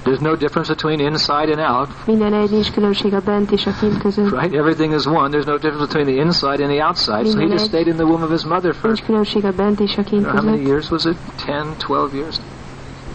[0.04, 3.70] There's no difference between inside and out, Minden egy, nincs különbség a bent és a
[3.80, 4.30] kint között.
[4.30, 4.54] right?
[4.54, 5.28] Everything is one.
[5.28, 7.26] There's no difference between the inside and the outside.
[7.26, 9.80] So he just stayed in the womb of his mother for Nincs különbség a bent
[9.80, 11.16] és a kint how many years was it?
[11.44, 12.36] 10, 12 years?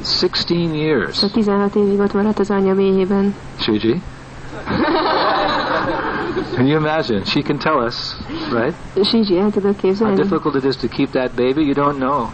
[0.02, 1.16] 16 years.
[1.16, 3.36] Szóval 16 évig ott maradt az anyja méhében.
[3.58, 4.02] Shuji.
[6.56, 7.24] Can you imagine?
[7.26, 8.16] She can tell us,
[8.52, 8.76] right?
[8.96, 11.64] Zsizsi, el tudod How difficult it is to keep that baby.
[11.64, 12.30] You don't know.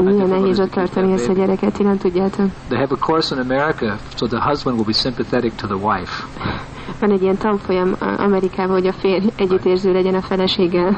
[0.00, 2.46] Milyen nehéz ott tartani ezt a gyereket, ti nem tudjátok.
[2.68, 6.24] They have a course in America, so the husband will be sympathetic to the wife.
[7.00, 10.96] Van egy ilyen tanfolyam Amerikában, hogy a férj együttérző legyen a feleséggel.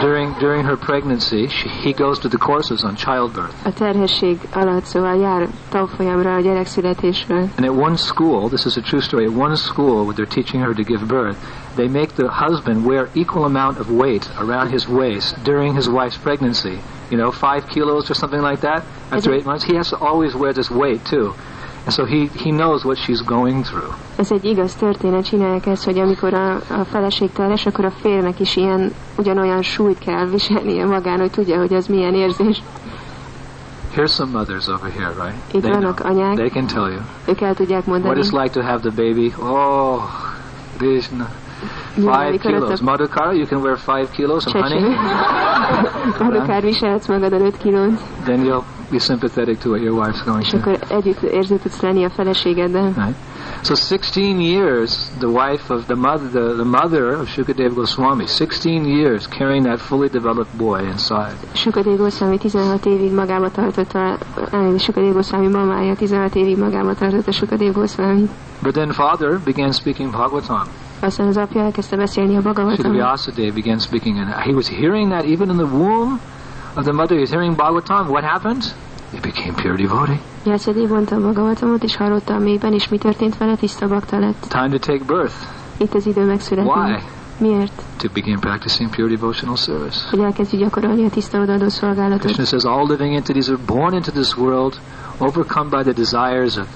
[0.00, 3.54] During during her pregnancy, she, he goes to the courses on childbirth.
[3.64, 7.48] A terhesség alatt szóval jár tanfolyamra a gyerekszületésről.
[7.56, 9.26] And at one school, this is a true story.
[9.26, 11.36] At one school, where they're teaching her to give birth,
[11.74, 16.18] they make the husband wear equal amount of weight around his waist during his wife's
[16.22, 16.78] pregnancy.
[17.12, 18.82] You know, five kilos or something like that.
[19.10, 21.26] After eight months, he has to always wear this weight too,
[21.84, 23.92] and so he he knows what she's going through.
[24.16, 28.40] Ez egy igaz történet, csinálják ezt, hogy amikor a, a feleség terhes, akkor a férnek
[28.40, 32.62] is ilyen ugyanolyan súlyt kell viselnie magán, hogy tudja, hogy ez milyen érzés.
[33.96, 35.36] Here's some mothers over here, right?
[35.54, 35.80] Itt They know.
[35.80, 38.26] vannak anyák, They can tell you ők el tudják what mondani.
[38.26, 39.32] it's like to have the baby.
[39.40, 40.02] Oh,
[40.78, 41.28] Krishna.
[41.94, 42.80] Five kilos.
[42.80, 44.80] Madhukara, you can wear five kilos of honey.
[46.18, 47.90] Majd akár viselhetsz magad 5 kilót,
[48.24, 50.66] Then you'll be sympathetic to what your wife's going through.
[50.66, 52.92] és akkor együtt érző tudsz lenni a feleségeddel.
[52.96, 53.14] Right.
[53.62, 58.84] So 16 years, the wife of the mother, the, the mother of Shukadev Goswami, 16
[58.84, 61.34] years carrying that fully developed boy inside.
[61.52, 64.16] Sukadév Goszvámi 16 évig magába tartotta, eh,
[64.50, 68.28] elnézést, Sukadév Goszvámi mamája 16 évig magába tartotta Sukadév Goszvámi.
[68.62, 70.62] But then father began speaking Bhagavatam.
[71.02, 72.84] Aztán az apja elkezdte beszélni a Bhagavatam.
[72.84, 76.20] Srivyasadev began speaking, and he was hearing that even in the womb
[76.74, 77.16] of the mother.
[77.16, 78.08] He was hearing Bhagavatam.
[78.08, 78.62] What happened?
[79.12, 80.20] He became pure devotee.
[80.44, 83.56] Jászadév mondta a Bhagavatamot, és hallotta a mélyben, és mi történt vele?
[83.56, 84.46] Tiszta bakta lett.
[84.48, 85.34] Time to take birth.
[85.76, 86.70] Itt az idő megszületni.
[86.70, 87.02] Why?
[87.38, 87.82] Miért?
[87.96, 90.08] To begin practicing pure devotional service.
[90.10, 92.20] Hogy elkezdjük gyakorolni a tiszta odaadó szolgálatot.
[92.20, 94.80] Krishna says all living entities are born into this world,
[95.18, 96.66] overcome by the desires of,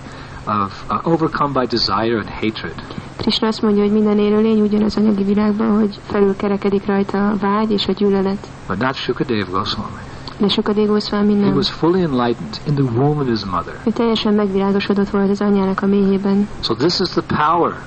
[0.46, 2.74] of uh, overcome by desire and hatred.
[3.16, 7.86] Krishna azt mondja, hogy minden élőlény ugyanaz anyagi világban, hogy felülkerekedik rajta a vágy és
[7.86, 8.46] a gyűlölet.
[8.68, 9.96] But not Shukadev Goswami.
[10.38, 11.54] De Sukadév Goszvámi He nem.
[11.54, 13.80] was fully enlightened in the womb of his mother.
[13.84, 16.48] Ő teljesen megvilágosodott volt az anyának a mélyében.
[16.60, 17.82] So this is the power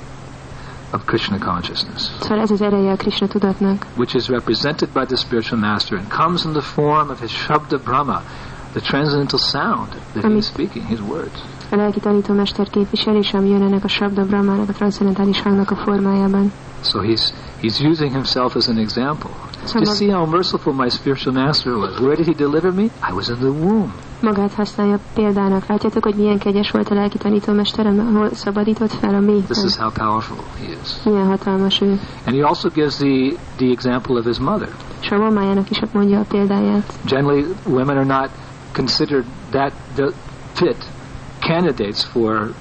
[0.93, 5.16] of Krishna consciousness, Szóval ez az ereje a Krishna tudatnak, which is represented by the
[5.16, 8.22] spiritual master and comes in the form of his Shabda Brahma,
[8.72, 11.39] the transcendental sound that he is speaking, his words.
[11.72, 16.52] A lelki tanítómester képviselése, ami jön ennek a Sabda Brahmának, a transzendentális hangnak a formájában.
[16.82, 19.30] So he's he's using himself as an example.
[19.64, 22.00] Szóval Just see how merciful my spiritual master was.
[22.00, 22.84] Where did he deliver me?
[22.84, 23.92] I was in the womb.
[24.22, 25.66] magát használja példának.
[25.66, 29.66] Látjátok, hogy milyen kegyes volt a lelki tanítómesterem, ahol szabadított fel a This mélyben.
[29.66, 31.04] is how powerful he is.
[31.06, 32.00] Milyen hatalmas ő.
[32.26, 34.70] And he also gives the, the example of his mother.
[35.02, 36.94] És a mamájának is mondja a példáját.
[37.06, 38.30] Generally, women are not
[38.74, 40.12] considered that the
[40.54, 40.86] fit
[41.50, 42.54] candidates for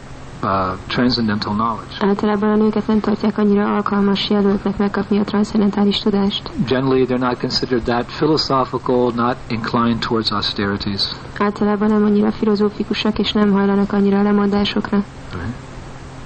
[0.43, 1.95] uh, transcendental knowledge.
[2.01, 6.51] Általában a nőket nem tartják annyira alkalmas jelöltnek megkapni a transzendentális tudást.
[6.66, 11.03] Generally, they're not considered that philosophical, not inclined towards austerities.
[11.39, 15.05] Általában nem annyira filozófikusak, és nem hajlanak annyira lemondásokra.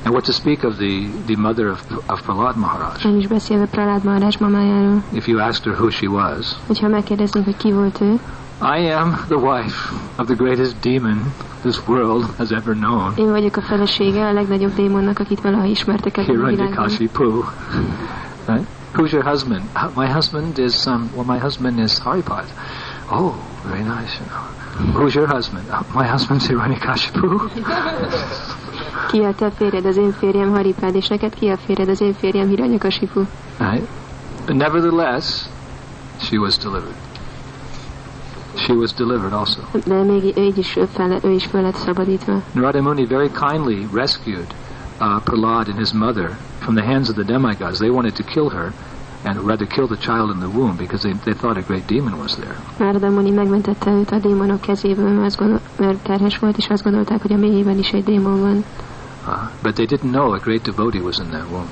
[0.04, 2.96] And what to speak of the, the mother of, of Prahlad Maharaj?
[3.02, 5.02] Nem is beszélve Pralád Maharaj mamájáról.
[5.12, 8.18] If you asked her who she was, Hogyha megkérdeznénk, hogy ki volt ő,
[8.64, 11.32] I am the wife of the greatest demon
[11.62, 16.16] this world has ever known, én vagyok a felesége a legnagyobb démonnak, akit valaha ismertek
[16.16, 16.50] ebben a világban.
[16.66, 17.44] Hiranyakashipu.
[18.46, 18.66] Right?
[18.92, 19.62] Who's your husband?
[19.74, 21.10] Uh, My husband is um.
[21.14, 22.44] Well, my husband is Haripad.
[23.10, 23.34] Oh,
[23.66, 24.18] very nice.
[24.18, 25.00] You know.
[25.00, 25.64] Who's your husband?
[25.70, 27.28] Uh, my husband's Hiranyakashipu.
[29.10, 32.14] Ki a te férjed, az én férjem Haripád, és neked ki a férjed, az én
[32.14, 33.20] férjem Hiranyakasipu.
[33.58, 33.88] Right?
[34.46, 35.44] But nevertheless,
[36.20, 37.11] she was delivered.
[38.57, 39.61] She was delivered also.
[39.86, 42.42] De még így is fel, ő is föl lett szabadítva.
[42.53, 44.55] Narada Muni very kindly rescued
[45.00, 47.78] uh, Prahlad and his mother from the hands of the demigods.
[47.78, 48.72] They wanted to kill her,
[49.24, 52.18] and rather kill the child in the womb because they, they thought a great demon
[52.18, 52.57] was there.
[52.78, 56.82] Nárada Muni megmentette őt a démonok kezéből, mert, azt gondol, mert terhes volt, és azt
[56.82, 58.64] gondolták, hogy a mélyében is egy démon van.
[59.26, 61.68] Uh, but they didn't know a great devotee was in that womb.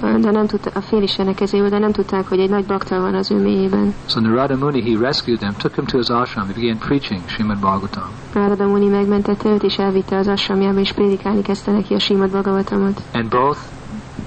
[0.00, 3.30] De nem tudta, a félistenek kezéből, de nem tudták, hogy egy nagy baktal van az
[3.30, 3.94] ő mélyében.
[4.06, 7.58] So Narada Muni, he rescued them, took him to his ashram, he began preaching Srimad
[7.58, 8.10] Bhagavatam.
[8.34, 13.02] Narada Muni megmentette őt, és elvitte az asramjába, és prédikálni kezdte neki a Simad Bhagavatamot.
[13.12, 13.58] And both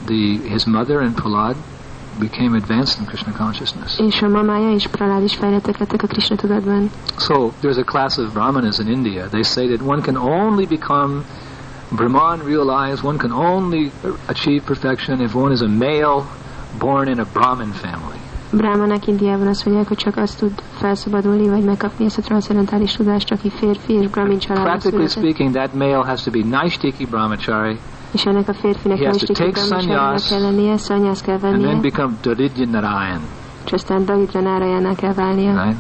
[0.06, 1.56] the his mother and Prahlad
[2.20, 4.00] became advanced in Krishna consciousness.
[4.00, 6.90] És a mamája és Pralád is fejlettek lettek a Krishna tudatban.
[7.18, 9.28] So there's a class of brahmanas in India.
[9.28, 11.24] They say that one can only become
[11.90, 13.92] Brahman realized, one can only
[14.26, 16.24] achieve perfection if one is a male
[16.80, 18.20] born in a Brahmin family.
[18.52, 23.32] Brahmanak Indiában azt mondják, hogy csak azt tud felszabadulni, vagy megkapni ezt a transzendentális tudást,
[23.32, 25.34] aki férfi és brahmin családban Practically született.
[25.34, 27.80] speaking, that male has to be Naishtiki brahmachari
[28.12, 31.62] És ennek a férfinek He nem has to take sannyas, kell lennie, szanyász kell and
[31.62, 33.22] then become Daridra Narayan.
[33.66, 35.64] és aztán Nárajának kell válnia.
[35.64, 35.78] Right?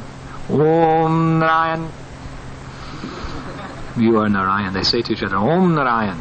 [0.49, 1.79] Om Narayan.
[3.97, 4.71] You are Narayan.
[4.71, 6.15] They say to each other, Om Narayan.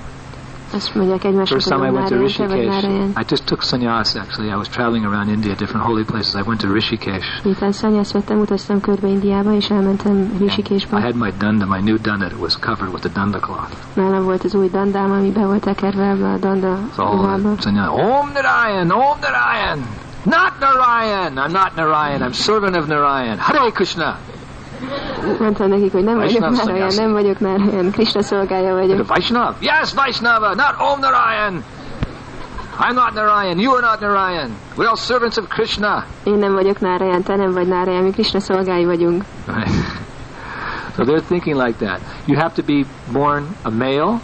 [0.73, 3.63] Azt mondják egymásnak, First time I went to Nárajan, te vagy Rishikesh, I just took
[3.63, 4.51] sannyas actually.
[4.51, 6.35] I was traveling around India, different holy places.
[6.35, 7.27] I went to Rishikesh.
[7.45, 12.27] Miután szanyász vettem, utaztam körbe Indiába, és elmentem I had my danda, my new danda.
[12.27, 13.71] It was covered with the danda cloth.
[13.95, 17.53] Nálam volt az új dandám, ami be volt tekerve ebbe a danda So all ruhába.
[17.55, 19.79] the sannyas, Om Narayan, Om Narayan.
[20.23, 21.33] Not Narayan.
[21.39, 22.21] I'm not Narayan.
[22.23, 23.39] I'm servant of Narayan.
[23.39, 24.17] Hare Krishna.
[25.41, 27.01] Mondtam nekik, hogy nem vagyok Nárajan, sannyasi.
[27.01, 29.07] nem vagyok Nárajan, Krishna szolgája vagyok.
[29.07, 29.55] Vaishnava.
[29.61, 30.55] Yes, Vaishnava.
[30.55, 31.65] Not Om Narayan.
[32.79, 33.59] I'm not Narayan.
[33.59, 34.51] You are not Narayan.
[34.77, 36.05] We're all servants of Krishna.
[36.25, 39.25] Én nem vagyok Nárajan, te nem vagy Nárajan, mi Krishna szolgái vagyunk.
[39.47, 39.71] Right?
[40.97, 42.01] So they're thinking like that.
[42.25, 44.19] You have to be born a male.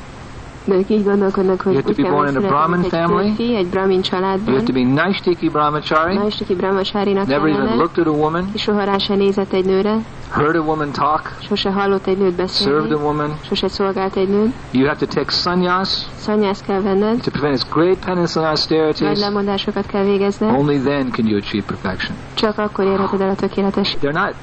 [0.65, 3.27] De ők így gondolkodnak, hogy You have to be born in a Brahmin family.
[3.35, 6.15] férfi, egy brahmin You have to be Naishtiki Brahmachari.
[6.15, 8.51] Naistiki brahmacsárinak Never even looked at a woman.
[8.55, 9.97] és soha rá se nézett egy nőre,
[10.31, 11.31] Heard a woman talk.
[11.41, 13.39] sose hallott egy nőt Served a woman.
[13.43, 14.53] sose szolgált egy nőt.
[14.71, 18.59] You have to take sannyas Szanyász kell venned, to prevent its great penance and
[19.01, 22.17] nagy lemondásokat kell végezned, Only then can you achieve perfection.
[22.35, 23.97] csak akkor érheted el a tökéletes.
[24.01, 24.35] They're not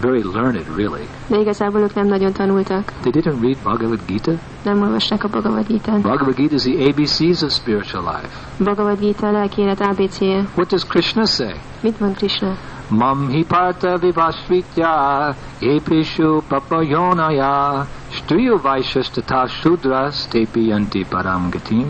[0.00, 1.06] very learned, really.
[1.26, 4.32] De igazából ők nem nagyon tanultak, They didn't read Bhagavad Gita.
[4.64, 6.00] nem olvasták a Bhagavad Gita-t.
[6.02, 8.28] Bhagavad Gita is the ABCs of spiritual life.
[8.64, 10.46] Bhagavad Gita a lelki élet ABC-je.
[10.54, 11.54] What does Krishna say?
[11.82, 12.56] Mit mond Krishna?
[12.88, 21.86] Mam hi parta vivasvitya epishu papayonaya striyo vaishas tata shudras tepi yanti param gatim.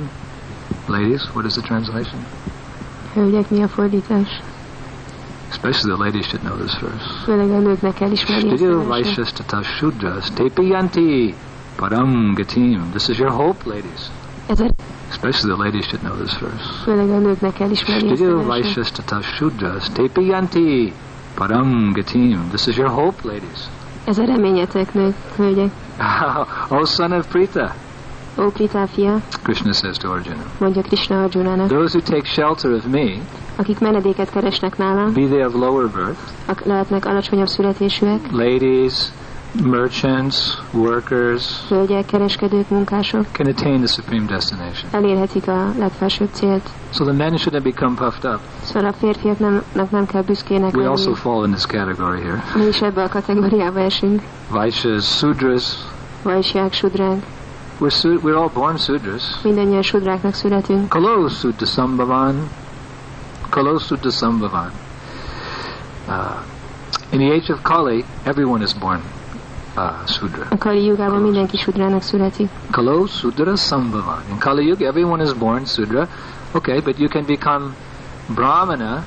[0.89, 2.21] Ladies, what is the translation?
[3.15, 4.29] Hölgyek, mi a fordítás?
[5.51, 7.05] Especially the ladies should know this verse.
[7.25, 11.35] Főleg a nőknek kell ismerni ezt a Striyo vaishas tata shudras tepi
[11.77, 12.91] param gatim.
[12.91, 14.11] This is your hope, ladies.
[15.11, 16.65] Especially the ladies should know this verse.
[16.85, 20.93] főleg a nőknek kell ismerni ezt Striyo a vaishas tata shudras tepi
[21.35, 22.49] param gatim.
[22.49, 23.61] This is your hope, ladies.
[24.05, 25.71] Ez a reményetek, nők, hölgyek.
[26.69, 27.75] o oh, son of Prita,
[28.39, 32.85] Ó, Pritá fia, Krishna says to Arjuna, mondja Krishna Arjunának, those who take shelter of
[32.85, 33.21] me,
[33.57, 38.95] akik menedéket keresnek nálam, be they of lower birth, ak- lehetnek alacsonyabb születésűek, ladies,
[39.63, 40.37] merchants,
[40.73, 44.91] workers, hölgyek, kereskedők, munkások, can attain the supreme destination.
[44.93, 46.69] elérhetik a legfelsőbb célt.
[46.91, 48.41] So the men shouldn't become puffed up.
[48.63, 52.43] Szóval a férfiaknak nem kell büszkének We also fall in this category here.
[52.55, 54.23] Mi is ebbe a kategóriába esünk.
[54.51, 55.65] Vaishyas, Sudras,
[56.23, 57.23] Vajsják, sudránk,
[57.81, 59.41] we're, su- we're all born Sudras.
[59.43, 60.89] mindannyian sudráknak születünk.
[60.89, 62.49] Kalo Sudra Sambhavan,
[63.51, 64.71] Kalo Sudra Sambhavan.
[66.09, 66.15] Uh,
[67.13, 69.01] in the age of Kali, everyone is born
[69.77, 70.47] uh, Sudra.
[70.51, 72.49] A Kali jugában mindenki sudrának születik.
[72.71, 74.23] Kalo Sudra Sambhavan.
[74.31, 76.09] In Kali Yuga, everyone is born Sudra.
[76.53, 77.75] Okay, but you can become
[78.35, 79.05] Brahmana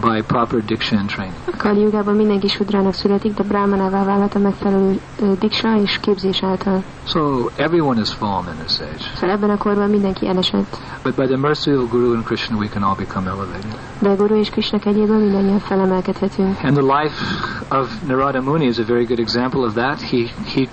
[0.00, 1.36] by proper diksha and training.
[1.52, 3.42] A Kali jugában mindenki sudrának születik, de
[4.04, 6.82] válhat a megfelelő ö, diksa és képzés által.
[7.06, 9.04] So everyone is fallen in this age.
[9.14, 10.76] Szóval ebben a korban mindenki elesett.
[11.02, 13.78] But by the mercy of Guru and Krishna, we can all become elevated.
[13.98, 16.58] De Guru és Krishna kegyéből mindannyian felemelkedhetünk.
[16.62, 17.14] And the life
[17.70, 20.02] of Narada Muni is a very good example of that.
[20.02, 20.68] He he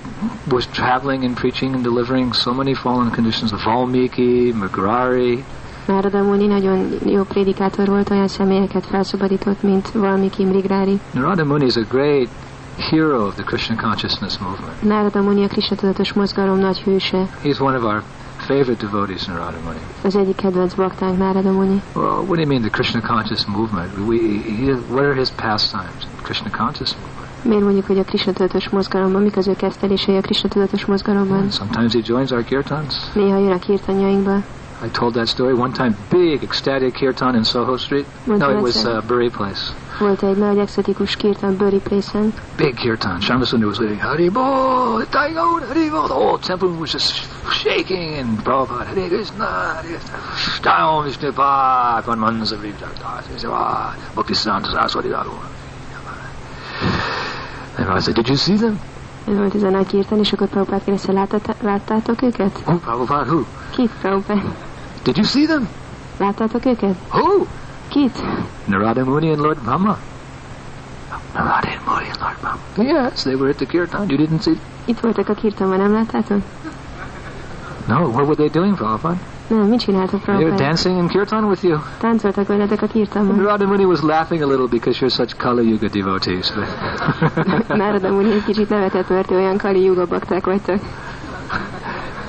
[0.50, 5.44] was traveling and preaching and delivering so many fallen conditions of Valmiki, Mrigari,
[5.92, 11.00] Nárada Muni nagyon jó prédikátor volt, olyan személyeket felszabadított, mint Valmiki Mrigrári.
[11.14, 12.30] Narada Muni is a great
[12.78, 14.82] hero of the Krishna consciousness movement.
[14.84, 17.28] Nárada Muni a Krishna tudatos mozgalom nagy hőse.
[17.44, 18.04] He's one of our
[18.38, 19.80] favorite devotees, Narada Muni.
[20.04, 21.82] Az egyik kedvenc baktánk Nárada Muni.
[21.96, 23.90] Well, what do you mean the Krishna conscious movement?
[24.08, 24.18] We,
[24.58, 26.08] he, what are his pastimes?
[26.22, 27.30] Krishna conscious movement.
[27.44, 31.50] Miért mondjuk, hogy a Krishna tudatos mozgalomban, mik az ő kezdtelései a Krishna tudatos mozgalomban?
[31.50, 32.96] Sometimes he joins our kirtans.
[33.14, 34.38] Néha jön a kirtanjainkba.
[34.84, 35.96] I told that story one time.
[36.10, 38.06] Big ecstatic kirtan in Soho Street.
[38.26, 39.74] No, it was uh, Bury Place.
[40.00, 43.20] Volt egy nagy exotikus kirtan Bury Place-en, Big kirtan.
[43.20, 44.00] Shyamasundar was leading.
[44.02, 44.42] Haribo,
[45.10, 46.06] Taigo, Haribo.
[46.08, 50.18] The whole temple was just shaking and Prabhupada, Hare Krishna, Hare Krishna.
[50.62, 53.22] Down Vishnu Pad, one man's of Vivdata,
[54.16, 55.10] Bhakti Siddhanta Saraswati.
[57.78, 58.80] And I said, Did you see them?
[59.28, 62.60] ez volt ez a nagy kirtan, és akkor Prabhupád kérdezte, "Láttát- láttátok őket?
[62.66, 63.44] Oh, Prabhupada, who?
[63.70, 64.42] Kit, Prabhupád?
[65.04, 65.68] Did you see them?
[66.18, 66.96] Láttátok őket?
[67.10, 67.46] Who?
[67.88, 68.24] Kit?
[68.66, 69.98] Narada Muni and Lord Brahma.
[71.34, 72.60] Narada Muni and Lord Brahma.
[72.76, 74.10] Yes, they were at the kirtan.
[74.10, 74.60] You didn't see?
[74.86, 76.42] Itt voltak a kirtanban, nem láttátok?
[77.88, 77.96] No.
[78.00, 79.18] What were they doing, Prabhupada?
[79.48, 81.80] Nem, mit csináltak They were dancing in kirtan with you.
[82.00, 83.36] Táncoltak veletek a kirtanban.
[83.36, 86.52] Narada Muni was laughing a little because you're such Kali Yuga devotees.
[86.52, 86.68] But
[87.82, 90.80] Nárada Muni egy kicsit nevetett, mert olyan kali yuga bakták vagytok.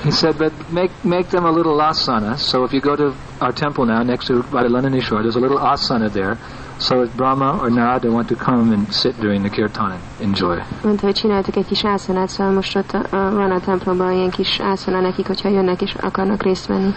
[0.03, 2.37] He said, but make make them a little asana.
[2.37, 5.59] So if you go to our temple now, next to Radha Londonishvara, there's a little
[5.59, 6.37] asana there.
[6.77, 10.57] So if Brahma or Narada want to come and sit during the kirtan and enjoy.
[10.83, 14.29] Mondta, hogy csináltak egy kis ászanát, szóval most ott a, a, van a templomban ilyen
[14.29, 16.93] kis ászana nekik, hogyha jönnek és akarnak részt venni.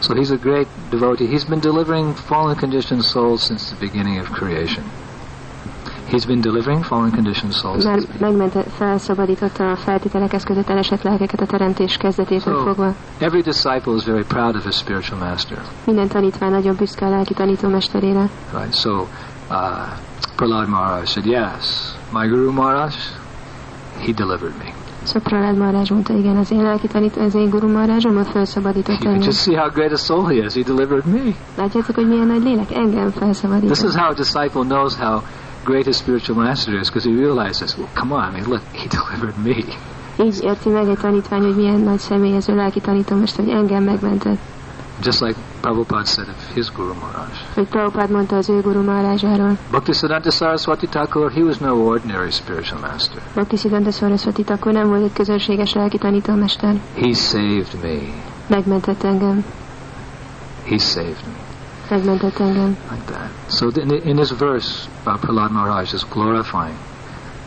[0.00, 1.26] So he's a great devotee.
[1.28, 4.84] He's been delivering fallen conditioned souls since the beginning of creation.
[6.10, 7.84] He's been delivering fallen conditioned souls.
[7.84, 8.38] Már since the beginning.
[8.50, 12.94] megmente, felszabadította a feltételekhez között elesett lelkeket a teremtés kezdetétől So- fogva.
[13.18, 15.58] Every disciple is very proud of his spiritual master.
[15.84, 18.28] Minden tanítvány nagyon büszke a lelki tanítómesterére.
[18.52, 18.74] Right?
[18.74, 19.06] So uh,
[20.36, 22.94] Prahlad Maharaj said, Yes, my Guru Maharaj,
[23.98, 24.72] he delivered me.
[25.02, 28.88] Szóval Prahlad Maharaj mondta, igen, az én lelki tanító, az én guru Maharajom, ott felszabadított
[28.94, 29.26] You can engem.
[29.28, 30.54] just see how great a soul he is.
[30.54, 31.20] He delivered me.
[31.56, 32.70] Látjátok, hogy milyen nagy lélek?
[32.74, 33.94] Engem This is felszabadított.
[33.94, 35.20] how a disciple knows how
[35.68, 38.86] great his spiritual master is, because he realizes, well, come on, I mean, look, he
[38.98, 39.56] delivered me.
[40.24, 43.82] Így érti meg egy tanítvány, hogy milyen nagy személy ez a lelki tanítómester, hogy engem
[43.82, 44.38] megmentett.
[45.02, 47.28] Just like Prabhupada said of his Guru Maharaj.
[47.54, 49.56] Hogy Prabhupád mondta az ő guru Maharajáról.
[49.70, 53.22] Bhaktisiddhanta Saraswati Thakur, he was no ordinary spiritual master.
[53.34, 56.74] Bhakti Siddhanta Saraswati akkor nem volt egy közönséges lelki tanítómester.
[56.94, 57.98] He saved me.
[58.46, 59.44] Megmentett engem.
[60.64, 61.47] He saved me.
[62.90, 63.30] Like that.
[63.48, 66.76] So th- in, in this verse, uh, Prahlad Maharaj is glorifying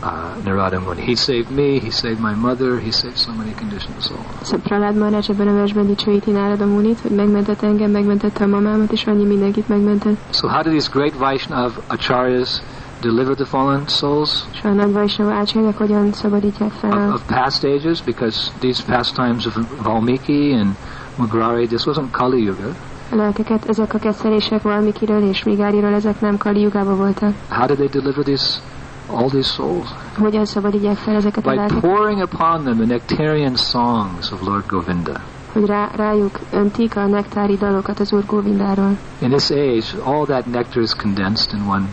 [0.02, 1.02] uh, Narada Muni.
[1.02, 4.26] He saved me, he saved my mother, he saved so many conditioned souls.
[4.42, 8.92] Szóval Prahlad Maharaj ebben a versben dicsőíti Nárada Munit, hogy megmentett engem, megmentette a mamámat,
[8.92, 10.16] és annyi mindenkit megmentett.
[10.30, 12.62] So how do these great Vaishnav acharyas
[13.00, 17.64] deliver the fallen souls És a nagy Vaisnava ácsányok hogyan szabadítják fel of, of past
[17.64, 18.02] ages?
[18.02, 20.76] Because these pastimes of Valmiki and
[21.16, 22.74] Mrigari, this wasn't Kali Yuga.
[23.12, 23.68] A lelkeket.
[23.68, 27.32] Ezek a kettelések Valmikiről és Migáriról, ezek nem Kali Jugában voltak.
[27.48, 28.58] How did they deliver these
[29.06, 29.88] all these souls?
[30.18, 31.82] Hogyan szabadítják fel ezeket a By lelkeket?
[31.82, 35.12] pouring upon them the nectarian songs of Lord Govinda.
[35.52, 38.96] Hogy rá, rájuk öntik a nektári dalokat az Úr Góvindáról.
[39.18, 41.84] In this age, all that nectar is condensed in one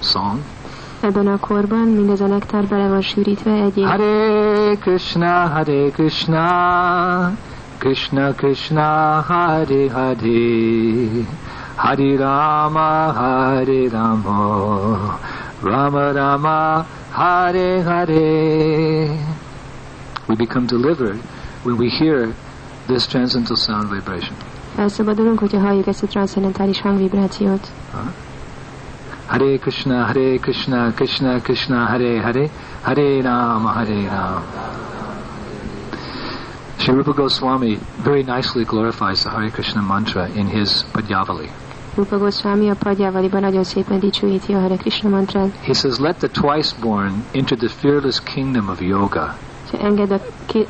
[0.00, 0.38] song.
[1.00, 3.82] Ebben a korban mindez a nektár bele van sűrítve egy.
[3.82, 6.42] Hare Krishna, Hare Krishna,
[7.80, 11.24] Krishna Krishna, Hare Hare,
[11.76, 15.18] Hare Rama, Hare Rama,
[15.62, 19.16] Rama Rama, Hare Hare.
[20.28, 21.16] We become delivered
[21.64, 22.34] when we hear
[22.86, 24.36] this transcendental sound vibration.
[24.74, 27.66] Felszabadulunk, hogyha halljuk ezt a transzcendentális hangvibrációt.
[29.26, 32.48] Hare Krishna, Hare Krishna, Krishna Krishna, Hare Hare,
[32.82, 34.42] Hare Rama, Hare Rama.
[36.90, 41.48] Sri Rupa Goswami very nicely glorifies the Hare Krishna mantra in his Padyavali.
[41.96, 45.54] Rupa Goswami a Padjávaliban nagyon szépen dicsőíti a Hare Krishna mantrát.
[45.62, 49.36] He says, Let the twice born enter the fearless kingdom of yoga.
[49.80, 50.68] Engedd a, két,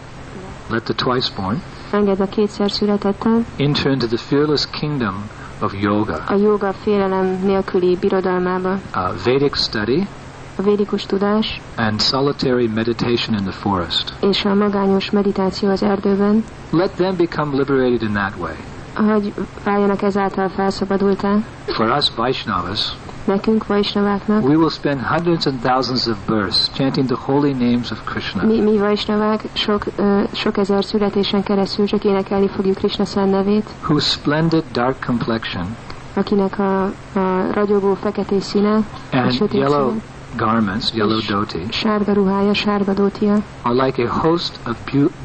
[0.68, 5.14] Let the twice born engedd a kétszer születettel enter into the fearless kingdom
[5.60, 6.24] of yoga.
[6.26, 8.72] a joga félelem nélküli birodalmába.
[8.72, 10.06] Uh, Vedic study
[10.60, 14.12] védikus tudás and solitary meditation in the forest.
[14.20, 18.54] és a magányos meditáció az erdőben, Let them become liberated in that way.
[19.12, 19.32] hogy
[19.64, 21.36] váljanak ezáltal felszabadultá.
[21.66, 22.92] For us Vaishnavas,
[23.24, 28.42] Nekünk, We will spend hundreds and thousands of births chanting the holy names of Krishna.
[28.46, 28.78] mi, mi
[29.52, 35.04] sok, ö, sok ezer születésen keresztül csak énekelni fogjuk Krishna szent nevét, Whose splendid dark
[35.06, 35.76] complexion
[36.14, 36.84] akinek a,
[37.14, 38.74] a ragyogó feketés színe,
[39.12, 40.00] a and sötét yellow színe,
[40.36, 43.42] garments, yellow dhoti, Sárga ruhája, sárga dótia.
[43.62, 44.76] are like a host of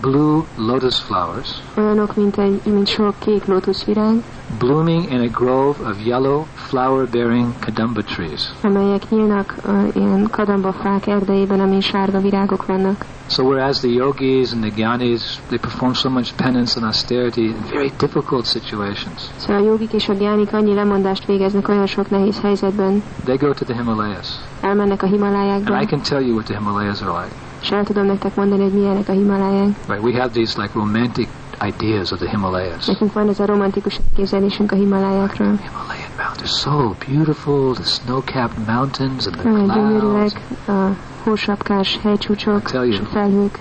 [0.01, 4.24] blue lotus flowers Olyanok, mint, egy, mint sok kék lótuszvirág,
[4.60, 8.54] blooming in a grove of yellow flower-bearing kadamba trees.
[8.62, 13.06] amelyek nyílnak uh, ilyen kadambafák erdejében, amin sárga virágok vannak.
[13.28, 17.56] So whereas the yogis and the gyanis, they perform so much penance and austerity in
[17.72, 22.39] very difficult situations, Szóval a jogik és a gyánik annyi lemondást végeznek olyan sok nehéz
[22.41, 24.28] helyzetben, they go to the Himalayas.
[24.62, 27.36] elmennek a And I can tell you what the Himalayas are like.
[27.62, 29.70] és el tudom nektek mondani, hogy milyenek a Himaláják.
[29.88, 30.04] Right?
[30.04, 31.28] We have these like romantic
[31.68, 32.86] ideas of the Himalayas.
[32.86, 35.47] Nekünk van ez a romantikus elképzelésünk a Himalájákról.
[35.47, 39.74] Himalayan mountains, so beautiful, the snow-capped mountains and the clouds.
[39.74, 43.60] gyönyörűek a hósapkás hegycsúcsok és a felhők.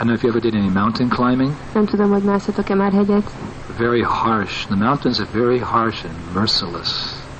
[0.00, 1.52] don't know if you ever did any mountain climbing.
[1.74, 3.30] Nem tudom, hogy mászatok-e már hegyet.
[3.78, 4.66] Very harsh.
[4.66, 6.90] The mountains are very harsh and merciless.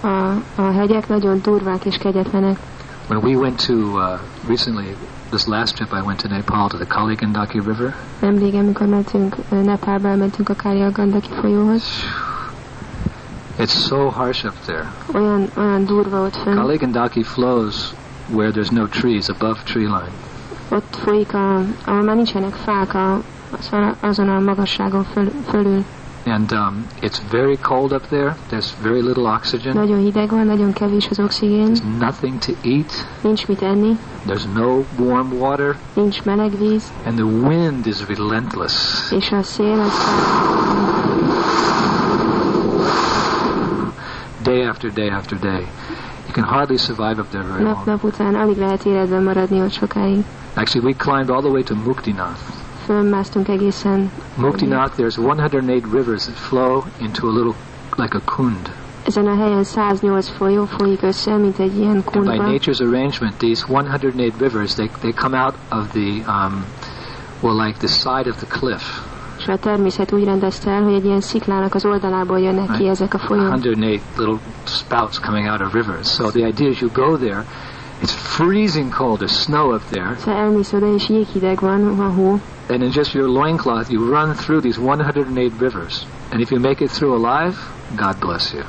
[0.03, 0.33] A,
[0.63, 2.59] a hegyek nagyon durvák és kegyetlenek.
[3.09, 4.19] When we went to uh,
[4.49, 4.97] recently,
[5.31, 7.95] this last trip, I went to Nepal to the Kaligandaki River.
[8.21, 11.83] Nemrég, amikor mentünk eh, Nepálba, elmentünk a Kália Gandaki folyóhoz.
[13.59, 14.93] It's so harsh up there.
[15.15, 16.55] Olyan, olyan durva ott fönn.
[16.57, 17.95] Kaligandaki flows
[18.31, 20.11] where there's no trees above tree line.
[20.71, 23.13] Ott folyik, a, ahol már nincsenek fák a,
[23.71, 25.85] a- azon a magasságon föl, fölül.
[26.27, 28.37] And um, it's very cold up there.
[28.49, 29.73] There's very little oxygen.
[29.75, 33.07] Nagyon hideg van, nagyon kevés az oxigén, There's nothing to eat.
[33.23, 35.77] nincs mit enni, There's no warm water.
[35.95, 39.11] nincs meleg víz, And the wind is relentless.
[39.13, 39.93] és a szél az
[44.43, 45.67] Day after day after day.
[46.27, 47.87] You can hardly survive up there very nap long.
[47.87, 50.25] nap után alig lehet életben maradni ott sokáig.
[50.55, 52.58] Actually, we climbed all the way to Muktinath.
[54.37, 57.55] Muktinath, there's 108 rivers that flow into a little,
[57.97, 58.71] like a kund.
[59.07, 63.65] Ezen a helyen 108 folyó folyik össze, mint egy ilyen And by nature's arrangement, these
[63.69, 66.65] 108 rivers, they, they come out of the, um,
[67.41, 68.83] well, like the side of the cliff.
[69.39, 73.15] És a természet úgy rendezte el, hogy egy ilyen sziklának az oldalából jönnek ki ezek
[73.15, 73.47] a folyók.
[73.47, 76.15] 108 little spouts coming out of rivers.
[76.15, 77.45] So the idea is you go there,
[78.03, 82.41] it's freezing cold, there's snow up there, Szóval elmész oda, és jéghideg van, van hó,
[82.69, 86.07] and in just your loincloth, you run through these 108 rivers.
[86.31, 87.57] And if you make it through alive,
[87.97, 88.65] God bless you.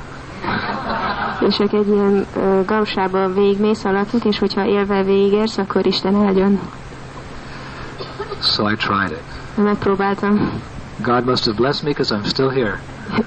[1.40, 6.60] és csak egy ilyen uh, gausába végigmész alattuk, és hogyha élve végigérsz, akkor Isten áldjon.
[8.42, 9.64] So I tried it.
[9.64, 10.60] Megpróbáltam.
[11.02, 12.80] God must have blessed me because I'm still here.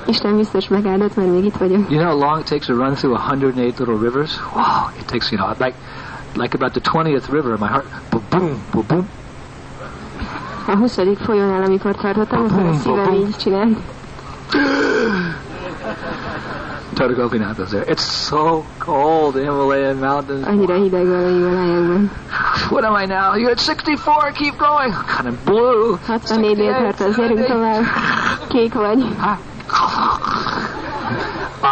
[0.05, 1.89] Isten biztos megáldott, mert még itt vagyok.
[1.89, 4.39] You know how long it takes to run through 108 little rivers?
[4.55, 5.78] Wow, it takes, you know, like,
[6.36, 7.86] like about the 20th river, my heart,
[8.30, 9.07] boom, boom, boom.
[10.68, 10.97] A 20.
[11.26, 13.78] folyónál, amikor tartottam, akkor a szívem így csinált.
[17.16, 17.84] Gopinath was there.
[17.88, 20.45] It's so cold, the Himalayan mountains.
[20.47, 22.11] Annyira hideg van a Himalájákban.
[22.70, 23.34] What am I now?
[23.36, 24.93] You're at 64, keep going.
[24.93, 25.97] I'm Kind of blue.
[26.07, 27.84] 64-nél tartasz, gyerünk tovább.
[28.47, 29.05] Kék vagy.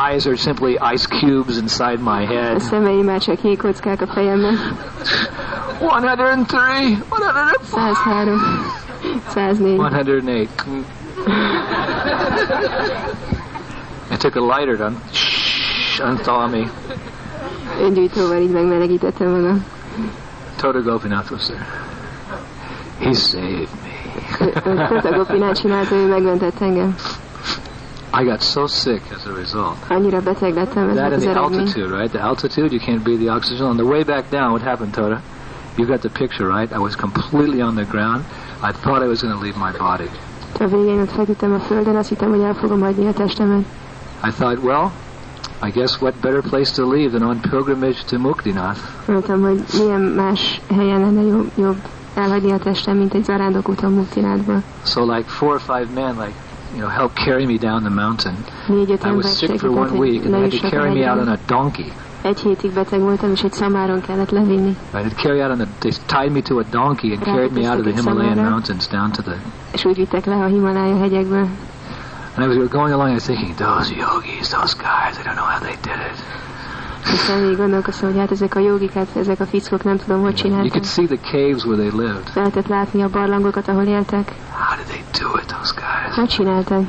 [0.10, 2.60] Eyes are simply ice cubes inside my A head.
[2.60, 4.58] szemei már csak jégkockák a fejemben.
[5.82, 8.38] 103, 104, 103.
[9.34, 9.78] 104.
[9.78, 10.50] 108.
[14.10, 14.94] I took a lighter to
[16.00, 16.72] unthaw me.
[17.82, 19.66] Öngyújtóval így megmelegítettem magam.
[20.56, 21.66] Total Gopinath was there.
[23.00, 23.90] He saved me.
[24.88, 26.96] Totagopinát csinálta, ő megmentett engem.
[28.22, 29.78] I got so sick as a result.
[29.90, 32.12] Annyira beteg lettem, ez That and the altitude, right?
[32.12, 33.66] The altitude, you can't breathe the oxygen.
[33.66, 35.22] On the way back down, what happened, Toda?
[35.78, 36.72] You got the picture, right?
[36.72, 38.24] I was completely on the ground.
[38.64, 40.10] I thought I was going to leave my body.
[40.60, 43.66] A végén ott feküdtem a földön, azt hittem, hogy el fogom hagyni a testemet.
[44.24, 44.92] I thought, well,
[45.64, 48.80] I guess what better place to leave than on pilgrimage to Muktinath?
[49.08, 51.78] Mondtam, hogy milyen más helyen lenne jobb, jobb
[52.16, 54.62] elhagyni a testem, mint egy zarándok úton Muktinádba.
[54.84, 56.34] So like four or five men, like,
[56.74, 58.36] you know, helped carry me down the mountain.
[59.04, 61.38] I was sick for one week, and they had to carry me out on a
[61.48, 61.92] donkey.
[62.22, 64.78] Egy hétig beteg voltam, és egy szamáron kellett levinni.
[64.92, 65.14] Right?
[65.14, 67.80] They'd carry out on a, they tied me to a donkey and carried me out
[67.80, 69.36] of the Himalayan mountains down to the.
[69.72, 71.48] És úgy vittek le a Himalája hegyekből.
[72.36, 75.46] And I was going along, I was thinking, those yogis, those guys, I don't know
[75.46, 76.18] how they did it.
[77.14, 80.66] Aztán végig gondolkoztam, hogy hát ezek a jogikát, ezek a fickók nem tudom, hogy csinálták.
[80.66, 82.32] You could see the caves where they lived.
[82.34, 84.32] Lehetett látni a barlangokat, ahol éltek.
[84.52, 86.16] How did they do it, those guys?
[86.16, 86.84] Hogy csináltak?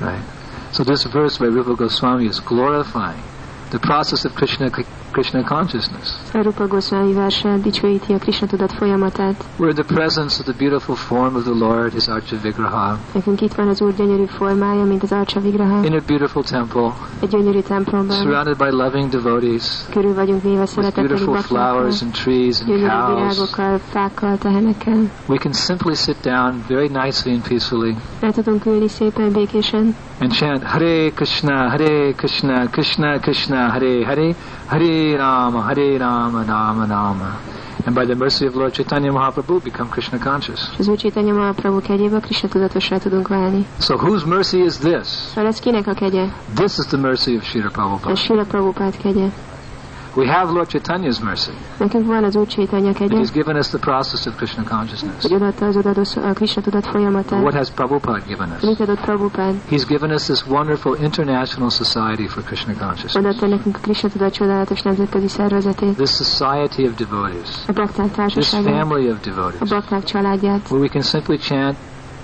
[0.00, 0.24] Right.
[0.72, 3.22] So this verse by Rupa Goswami is glorifying
[3.76, 4.70] the process of Krishna
[5.16, 6.08] Krishna consciousness.
[6.32, 9.44] Rupa Goswami verse dicsőíti a Krishna tudat folyamatát.
[9.58, 13.40] We're in the presence of the beautiful form of the Lord, his Archa Vigraha, Nekünk
[13.40, 17.28] itt van az Úr gyönyörű formája, mint az Archa Vigraha, in a beautiful temple, egy
[17.28, 18.16] gyönyörű templomban.
[18.16, 20.42] surrounded by loving devotees, Körül vagyunk
[20.94, 23.18] beautiful flowers and trees and gyönyörű cows.
[23.18, 25.10] virágokkal, fákkal, tehenekkel.
[25.26, 30.32] We can simply sit down very nicely and peacefully El tudunk ülni szépen, békésen, and
[30.32, 34.34] chant Hare Krishna, Hare Krishna, Krishna Krishna, Hare Hare,
[34.68, 37.40] Hare Rama, Hare Rama, Rama Rama.
[37.86, 40.60] And by the mercy of Lord Chaitanya Mahaprabhu, become Krishna conscious.
[40.78, 43.66] az Chaitanya Mahaprabhu kegyéből Krishna tudatosra tudunk válni.
[43.78, 45.08] So whose mercy is this?
[45.36, 46.32] Ez kinek a kegye?
[46.54, 47.70] This is the mercy of Srila
[48.48, 49.55] Prabhupada.
[50.16, 50.24] Sila Prabhupád kegye.
[50.24, 51.50] We have Lord Chaitanya's mercy.
[51.78, 55.22] Nekünk van az Úr Chaitanya kegye, He's given us the process of Krishna consciousness.
[55.22, 57.40] hogy odaadta az a Krishna tudat folyamatát.
[57.40, 58.62] What has Prabhupada given us?
[58.62, 59.54] Mit adott Prabhupád?
[59.70, 63.14] He's given us this wonderful international society for Krishna consciousness.
[63.14, 65.94] Odaadta nekünk a Krishna tudat csodálatos nemzetközi szervezetét.
[65.96, 67.48] This society of devotees.
[67.68, 69.68] A bakták This társaságát, family of a devotees.
[69.68, 71.76] bakták családját, Where we can simply chant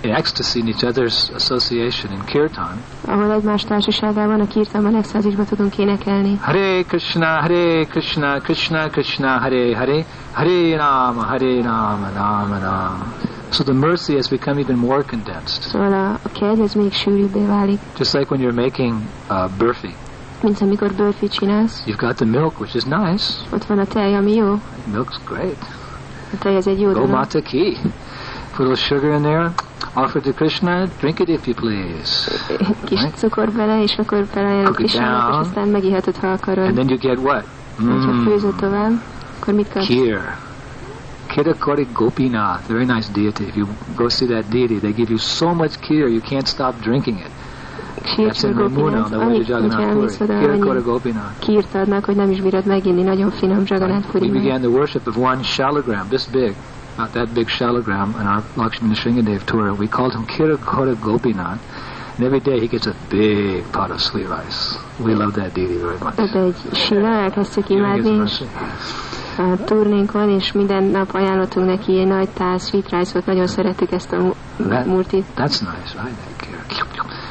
[0.02, 2.82] in ecstasy in each other's association in kirtan.
[3.06, 6.38] ahol egymás társaságában a kirtanban extázisba tudunk énekelni.
[6.40, 13.04] Hare Krishna, Hare Krishna, Krishna Krishna, Hare Hare, Hare Rama, Hare Rama, Rama Rama.
[13.50, 15.62] So the mercy has become even more condensed.
[15.62, 18.94] Szóval a, a kegy ez még sűrűbbé válik, Just like when you're making
[19.30, 19.94] uh, burfi.
[20.42, 21.82] mint amikor bőrfit csinálsz.
[21.86, 23.24] You've got the milk, which is nice.
[23.50, 24.60] Ott van a tej, ami jó.
[24.94, 25.56] Milk's great.
[26.34, 27.10] A tej az egy jó Go dolog.
[27.10, 27.76] mata ki.
[28.56, 29.52] Put a little sugar in there.
[29.94, 30.88] Offer to Krishna.
[30.98, 32.28] Drink it if you please.
[32.88, 33.18] Kis Right.
[33.18, 37.44] cukor bele, és akkor it Krishnának, és aztán megihetod, ha And then you get what?
[37.82, 38.92] Mm, főzöd tovább,
[39.40, 39.86] akkor mit kapsz?
[39.86, 40.20] Kir.
[41.26, 43.44] Khirachora Gopinath, very nice deity.
[43.44, 43.66] If you
[43.96, 47.30] go see that deity, they give you so much kir you can't stop drinking it.
[48.16, 50.70] That's in Remuna, on the way to Jagannath Puri.
[50.70, 51.38] annyi Gopinath.
[51.38, 53.02] kírt adnak, hogy nem is bírod meginni.
[53.02, 56.54] Nagyon finom Jagannath We began the worship of one shalagram, this big,
[56.98, 59.74] not that big shalagram, on our Lakshmi Nrsingadev tour.
[59.74, 61.60] We called him Khirachora Gopinath.
[62.16, 64.76] And every day he gets a big pot of sweet rice.
[65.00, 66.18] We love that deity very much.
[66.18, 68.44] Ez egy sila, elkezdtük imádni, mercy.
[70.12, 74.34] a és minden nap ajánlottunk neki egy nagy táz sweet rice-ot, nagyon szerettük ezt a
[74.86, 75.24] murtit.
[75.36, 76.30] That's nice, right?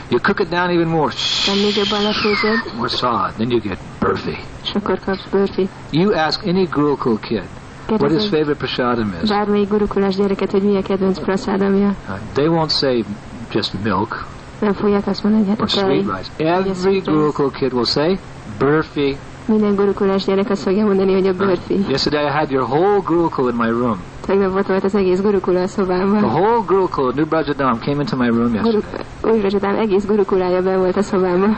[0.10, 1.14] You cook it down even more,
[1.46, 3.34] De még jobban lefőzöd, more solid.
[3.34, 4.38] Then you get burfi.
[4.64, 5.70] és akkor kapsz bőrfit.
[5.90, 7.44] You ask any Gurukul kid
[7.90, 9.30] what his favorite prasadam is.
[9.30, 11.88] bármelyik gurukulás gyereket, hogy mi a kedvenc praszádamja.
[11.88, 13.04] Uh, they won't say
[13.52, 14.26] just milk
[14.60, 16.06] Nem fogják azt mondani, hogy hát a tej.
[16.38, 17.00] Every.
[17.00, 18.20] Gurukul kid will say
[18.60, 19.18] burfi.
[19.46, 21.86] Minden gurukulás gyerek azt fogja mondani, hogy a bőrfi.
[21.90, 24.00] Yesterday I had your whole Gurukul in my room.
[24.26, 26.24] Tegnap ott volt az egész gurukula a The szobámban.
[26.24, 28.82] whole Gurukul, New Brajadam, came into my room yesterday.
[29.22, 31.58] úgy Rajadám egész gurukulája be volt a szobámban.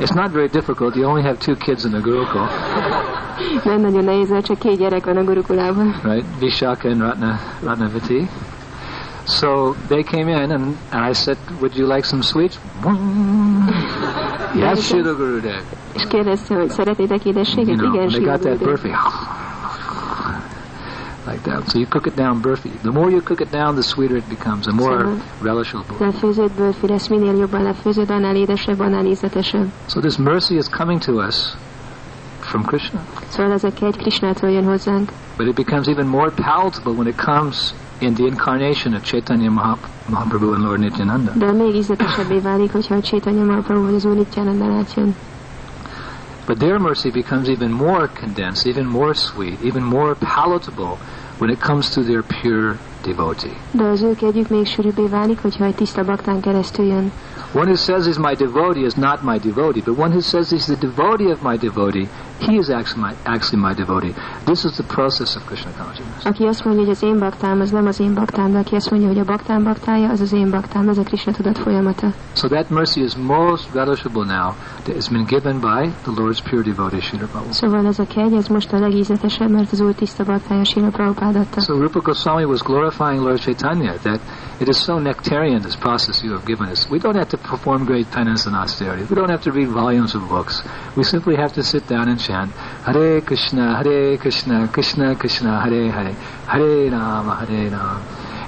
[0.00, 0.96] It's not very difficult.
[0.96, 2.46] You only have two kids in the Gurukul,
[3.64, 5.94] Nem nagyon nehéz, mert csak két gyerek van a gurukulában.
[6.02, 6.24] right?
[6.38, 8.28] Vishaka and Ratna, Ratnavati.
[9.26, 12.58] So they came in, and, and I said, "Would you like some sweets?"
[14.54, 15.62] yes, Shila Gurudev.
[15.94, 17.76] És kérdezte, hogy szeretnétek You édességet?
[17.76, 18.90] know, Igen, they got that burfi.
[21.26, 21.70] Like that.
[21.70, 22.68] So you cook it down burfi.
[22.82, 25.06] The more you cook it down, the sweeter it becomes, the more
[25.42, 25.96] relishable.
[26.06, 29.66] Lefőzött bőrfi lesz, minél jobban lefőzöd, annál édesebb, annál ízletesebb.
[29.88, 31.36] So this mercy is coming to us
[32.52, 33.00] from Krishna.
[33.28, 37.74] Szóval ezek egy Krishnától jön hozzánk, But it becomes even more palatable when it comes
[37.98, 41.32] in the incarnation of Chaitanya Mahap- Mahaprabhu and Lord Nityananda.
[41.34, 45.14] de még ízletesebbé válik, hogyha a Chaitanya Mahaprabhu vagy az Úr Nityananda átjön.
[46.46, 50.96] But their mercy becomes even more condensed, even more sweet, even more palatable
[51.38, 53.52] when it comes to their pure devotee.
[53.70, 57.12] De az ő kegyük még sűrűbbé válik, hogyha egy tiszta baktán keresztül jön.
[57.54, 60.66] One who says he's my devotee is not my devotee, but one who says he's
[60.66, 64.14] the devotee of my devotee, he is actually my, actually my devotee.
[64.44, 66.24] This is the process of Krishna consciousness.
[66.24, 68.90] Aki azt mondja, hogy az én baktám, az nem az én baktám, de aki azt
[68.90, 72.06] mondja, hogy a baktám baktája, az az én baktám, ez a Krishna tudat folyamata.
[72.34, 76.62] So that mercy is most relishable now that has been given by the Lord's pure
[76.62, 77.52] devotee, Srila Prabhupada.
[77.52, 81.36] Szóval ez a kegy, ez most a legízletesebb, mert az úr tiszta baktája Sila Prabhupád
[81.36, 81.60] adta.
[81.60, 82.62] So Rupa Goswami was
[82.92, 84.20] glorifying Lord Chaitanya that
[84.60, 86.88] it is so nectarian, this process you have given us.
[86.90, 89.04] We don't have to perform great penance and austerity.
[89.08, 90.62] We don't have to read volumes of books.
[90.96, 92.50] We simply have to sit down and chant
[92.84, 96.14] Hare Krishna, Hare Krishna, Krishna Krishna, Hare Hare,
[96.46, 98.02] Hare Rama, Hare Rama.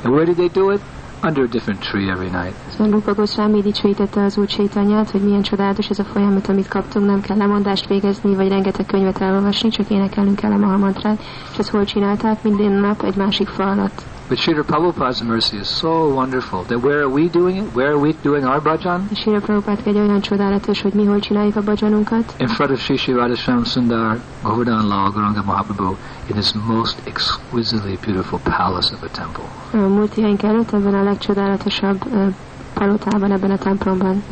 [0.04, 0.80] And where did they do it?
[1.22, 2.54] Under a different tree every night.
[2.68, 7.06] Szóval Rupa Goswami dicsőítette az úr Chaitanyát, hogy milyen csodálatos ez a folyamat, amit kaptunk,
[7.06, 11.22] nem kell lemondást végezni, vagy rengeteg könyvet elolvasni, csak énekelnünk kell a Mahamantrát,
[11.52, 12.42] és ezt hol csinálták?
[12.42, 14.02] Minden nap egy másik fa alatt.
[14.28, 17.74] But Srila Prabhupada's mercy is so wonderful that where are we doing it?
[17.74, 19.08] Where are we doing our bhajan?
[19.10, 22.34] És Srila Prabhupád egy olyan csodálatos, hogy mi hol csináljuk a bhajanunkat.
[22.36, 25.96] In front of Sri Sri Radha Shyamasundar Govardhan Lal Gauranga Mahaprabhu
[26.28, 29.44] in his most exquisitely beautiful palace of a temple.
[29.72, 32.34] Uh, a multihaink előtt ebben a legcsodálatosabb ö, uh,
[32.74, 34.22] palotában, ebben a templomban.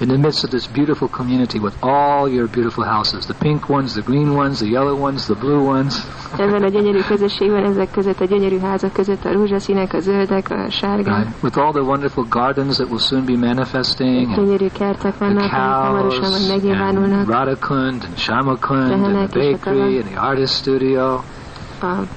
[0.00, 3.92] In the midst of this beautiful community with all your beautiful houses, the pink ones,
[3.92, 5.94] the green ones, the yellow ones, the blue ones,
[6.38, 10.70] Ebben a gyönyörű közösségben, ezek között a gyönyörű házak között a rózsaszínek, a zöldek, a
[10.70, 11.16] sárgák.
[11.16, 11.42] right?
[11.42, 15.50] With all the wonderful gardens that will soon be manifesting, and Gyönyörű kertek the vannak,
[15.50, 17.30] hamarosan majd and megnyilvánulnak.
[17.30, 21.20] Radhakund, and Shyamakund, and the bakery, and the artist studio.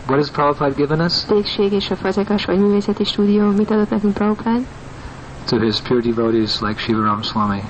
[0.07, 1.25] What has Prabhupada given us?
[1.27, 4.61] pékség és a fazekas vagy művészeti stúdió mit adott nekünk Prabhupád?
[5.47, 7.61] To his pure devotees like Shivaram Swami,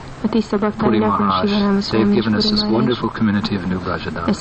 [0.80, 1.52] Puri Maharaj.
[1.92, 4.34] They've given us this wonderful community of New Rajadánban.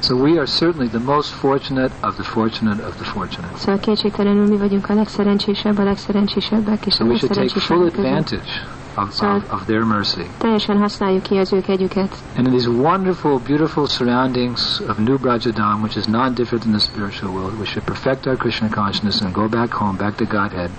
[0.00, 3.50] So we are certainly the most fortunate of the fortunate of the fortunate.
[3.56, 7.86] Szóval kétségtelenül mi vagyunk a legszerencsésebb, a legszerencsésebbek és So a we should take full
[7.86, 8.48] advantage
[8.96, 10.26] of, of, of their mercy.
[10.38, 12.14] Teljesen használjuk ki az ő kegyüket.
[12.36, 16.72] And in these wonderful, beautiful surroundings of New Vraja Dham, which is not different than
[16.72, 20.24] the spiritual world, we should perfect our Krishna consciousness and go back home, back to
[20.24, 20.70] Godhead,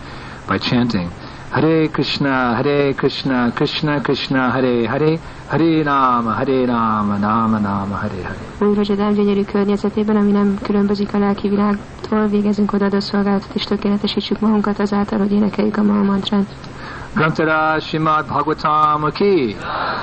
[0.47, 1.09] by chanting
[1.55, 8.24] Hare Krishna, Hare Krishna, Krishna Krishna, Hare Hare, Hare Rama, Hare Rama, Rama Rama, Hare
[8.24, 8.70] Hare.
[8.70, 14.39] Új Rajadán gyönyörű környezetében, ami nem különbözik a lelki világtól, végezünk odaadó szolgálatot és tökéletesítsük
[14.39, 16.45] magunkat azáltal, hogy énekeljük a Mahamantrát.
[16.45, 19.55] Grantara Srimad Bhagavatam ki,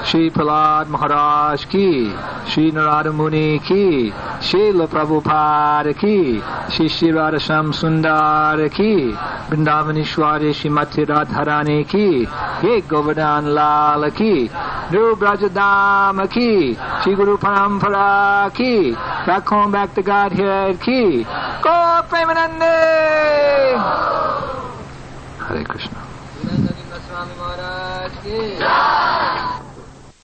[0.08, 2.10] Shri Prahlad Maharaj ki,
[2.48, 4.10] Shri Narada Muni ki,
[4.40, 6.40] Srila Prabhupada ki,
[6.74, 9.12] Shri Shri Radha Shyamasundar ki,
[9.50, 12.26] Vrindavanishwari Shrimati Radharani ki,
[12.66, 14.48] Ye Govardhan Lal ki,
[14.90, 18.92] New Vraja Dham ki, Shri Guru Parampara ki,
[19.26, 22.72] back home back to Godhead ki, Gaura Premanande!
[28.24, 29.11] Hare